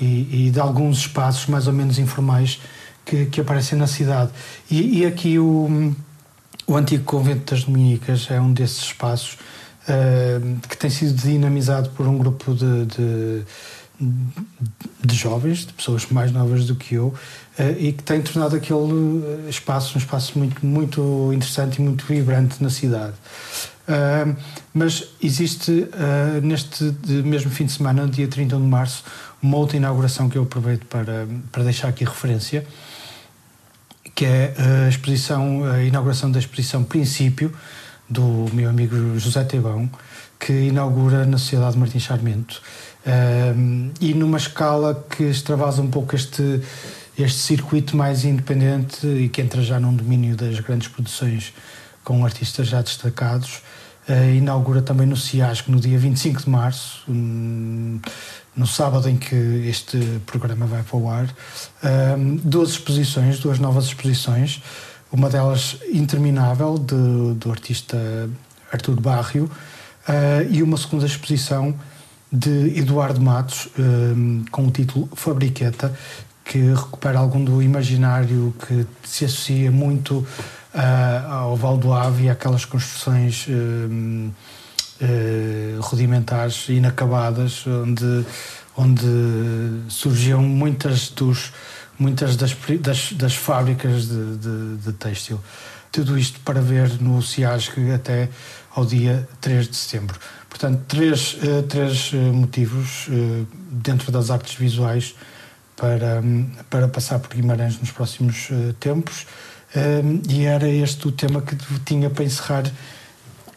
[0.00, 2.60] e, e de alguns espaços mais ou menos informais
[3.04, 4.30] que, que aparecem na cidade.
[4.70, 5.94] E, e aqui o,
[6.66, 9.36] o antigo convento das Dominicas é um desses espaços
[9.88, 13.44] eh, que tem sido dinamizado por um grupo de, de,
[13.98, 17.14] de jovens, de pessoas mais novas do que eu,
[17.58, 22.04] eh, e que tem tornado aquele eh, espaço um espaço muito, muito interessante e muito
[22.04, 23.14] vibrante na cidade.
[24.74, 26.84] Mas existe uh, neste
[27.24, 29.04] mesmo fim de semana, no dia 31 de março,
[29.40, 32.66] uma outra inauguração que eu aproveito para, para deixar aqui referência,
[34.12, 37.54] que é a exposição, a inauguração da exposição Princípio,
[38.08, 39.88] do meu amigo José Tebão,
[40.38, 42.60] que inaugura na Sociedade Martins Charmento.
[44.00, 46.60] E numa escala que extravasa um pouco este,
[47.18, 51.52] este circuito mais independente e que entra já num domínio das grandes produções
[52.06, 53.62] com artistas já destacados.
[54.08, 57.98] Uh, inaugura também no CIASC no dia 25 de março, um,
[58.56, 59.34] no sábado em que
[59.68, 64.62] este programa vai para o ar, uh, duas exposições, duas novas exposições,
[65.10, 67.98] uma delas interminável, de, do artista
[68.72, 69.50] Artur Barrio,
[70.08, 71.74] uh, e uma segunda exposição
[72.36, 73.68] de Eduardo Matos,
[74.50, 75.92] com o título Fabriqueta,
[76.44, 80.26] que recupera algum do imaginário que se associa muito uh,
[81.28, 84.32] ao Ave e aquelas construções uh,
[85.80, 88.24] rudimentares, inacabadas, onde,
[88.76, 89.06] onde
[89.88, 91.52] surgiam muitas, dos,
[91.98, 95.40] muitas das, das, das fábricas de, de, de têxtil.
[95.90, 98.28] Tudo isto para ver no CIASG até
[98.74, 100.18] ao dia 3 de setembro.
[100.56, 101.36] Portanto, três,
[101.68, 103.08] três motivos
[103.70, 105.14] dentro das artes visuais
[105.76, 106.24] para,
[106.70, 108.48] para passar por Guimarães nos próximos
[108.80, 109.26] tempos.
[110.30, 111.54] E era este o tema que
[111.84, 112.64] tinha para encerrar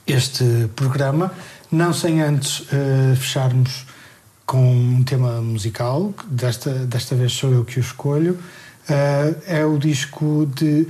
[0.06, 0.44] este
[0.76, 1.32] programa,
[1.72, 2.66] não sem antes
[3.18, 3.86] fecharmos
[4.46, 8.38] com um tema musical, desta, desta vez sou eu que o escolho,
[9.48, 10.86] é o disco de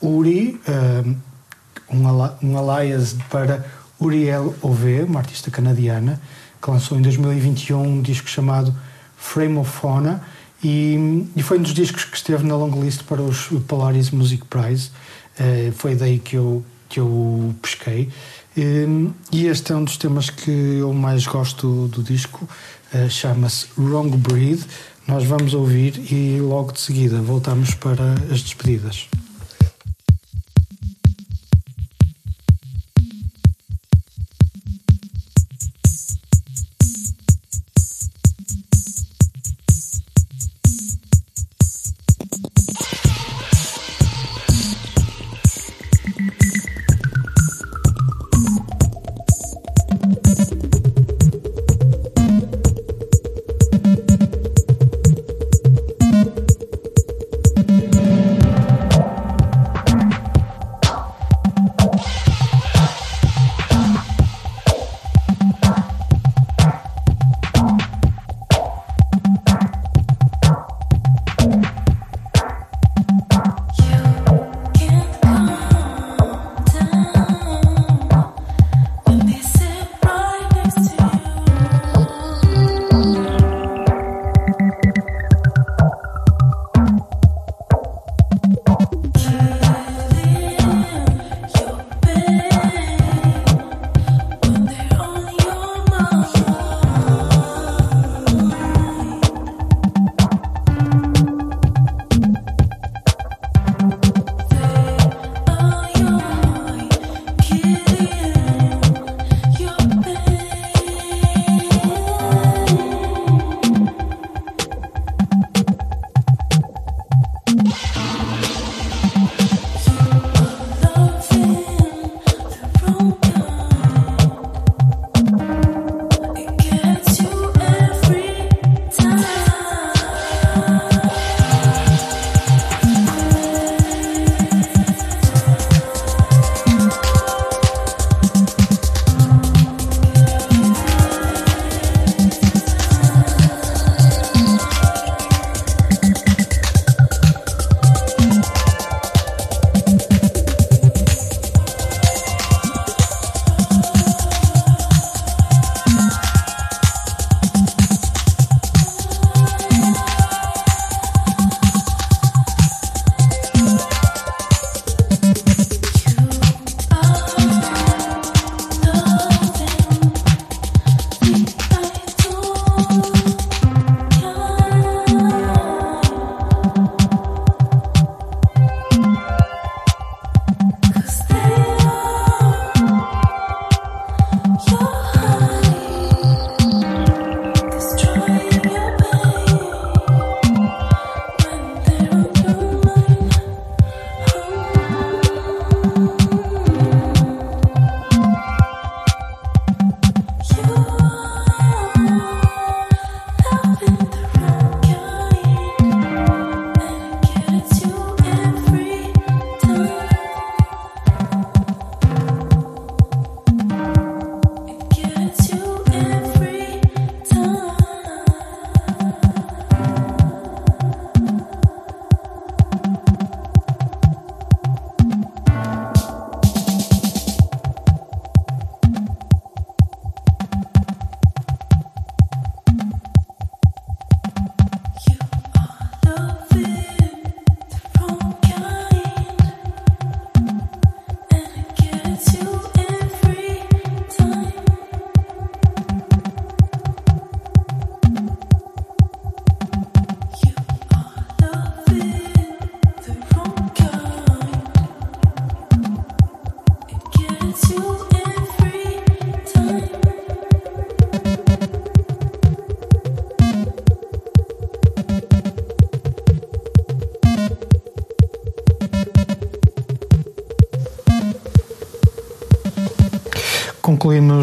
[0.00, 0.58] Uri,
[1.92, 6.20] um alias para Uriel Ove, uma artista canadiana,
[6.60, 8.74] que lançou em 2021 um disco chamado
[9.16, 10.22] Frame of Fauna,
[10.62, 14.44] e, e, foi um dos discos que esteve na long list para os Polaris Music
[14.44, 14.90] Prize.
[15.38, 18.10] Uh, foi daí que eu, que eu pesquei.
[18.58, 22.46] Um, e este é um dos temas que eu mais gosto do disco.
[22.92, 24.60] Uh, Chama-se Wrong Breed.
[25.08, 29.08] Nós vamos ouvir e logo de seguida voltamos para as despedidas.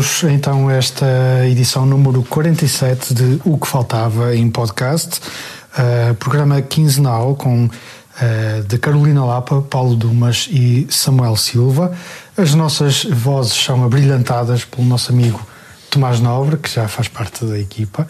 [0.08, 1.06] Concluímos então esta
[1.48, 8.78] edição número 47 de O que Faltava em podcast, uh, programa quinzenal com uh, de
[8.78, 11.92] Carolina Lapa, Paulo Dumas e Samuel Silva.
[12.38, 15.46] As nossas vozes são abrilhantadas pelo nosso amigo
[15.90, 18.08] Tomás Nobre, que já faz parte da equipa.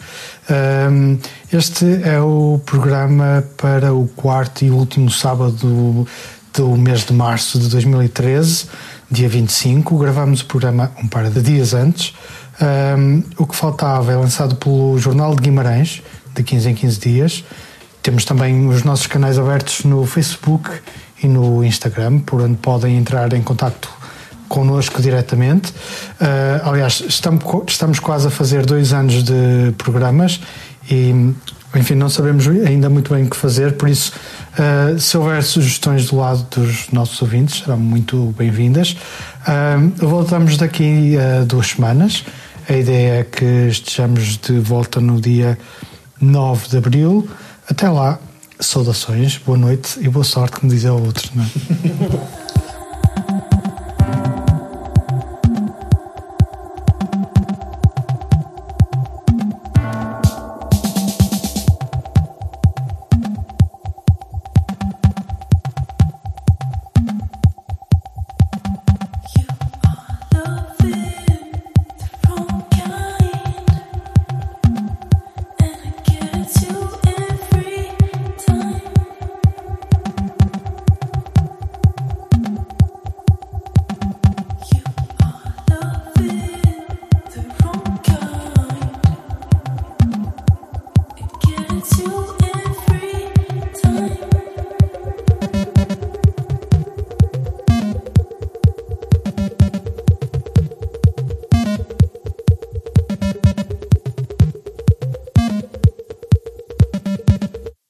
[0.90, 1.18] Um,
[1.52, 6.06] este é o programa para o quarto e último sábado do,
[6.54, 8.66] do mês de março de 2013
[9.10, 9.98] dia 25.
[9.98, 12.14] Gravámos o programa um par de dias antes.
[12.60, 16.02] Um, o que faltava é lançado pelo Jornal de Guimarães,
[16.34, 17.44] de 15 em 15 dias.
[18.02, 20.70] Temos também os nossos canais abertos no Facebook
[21.22, 23.88] e no Instagram, por onde podem entrar em contato
[24.48, 25.70] connosco diretamente.
[26.20, 30.40] Uh, aliás, estamos, estamos quase a fazer dois anos de programas
[30.90, 31.34] e
[31.74, 34.12] enfim, não sabemos ainda muito bem o que fazer, por isso,
[34.54, 38.96] uh, se houver sugestões do lado dos nossos ouvintes, serão muito bem-vindas.
[39.42, 42.24] Uh, voltamos daqui a duas semanas.
[42.68, 45.58] A ideia é que estejamos de volta no dia
[46.20, 47.28] 9 de abril.
[47.68, 48.18] Até lá,
[48.58, 51.30] saudações, boa noite e boa sorte, como dizia o outro.
[51.34, 51.48] Não é?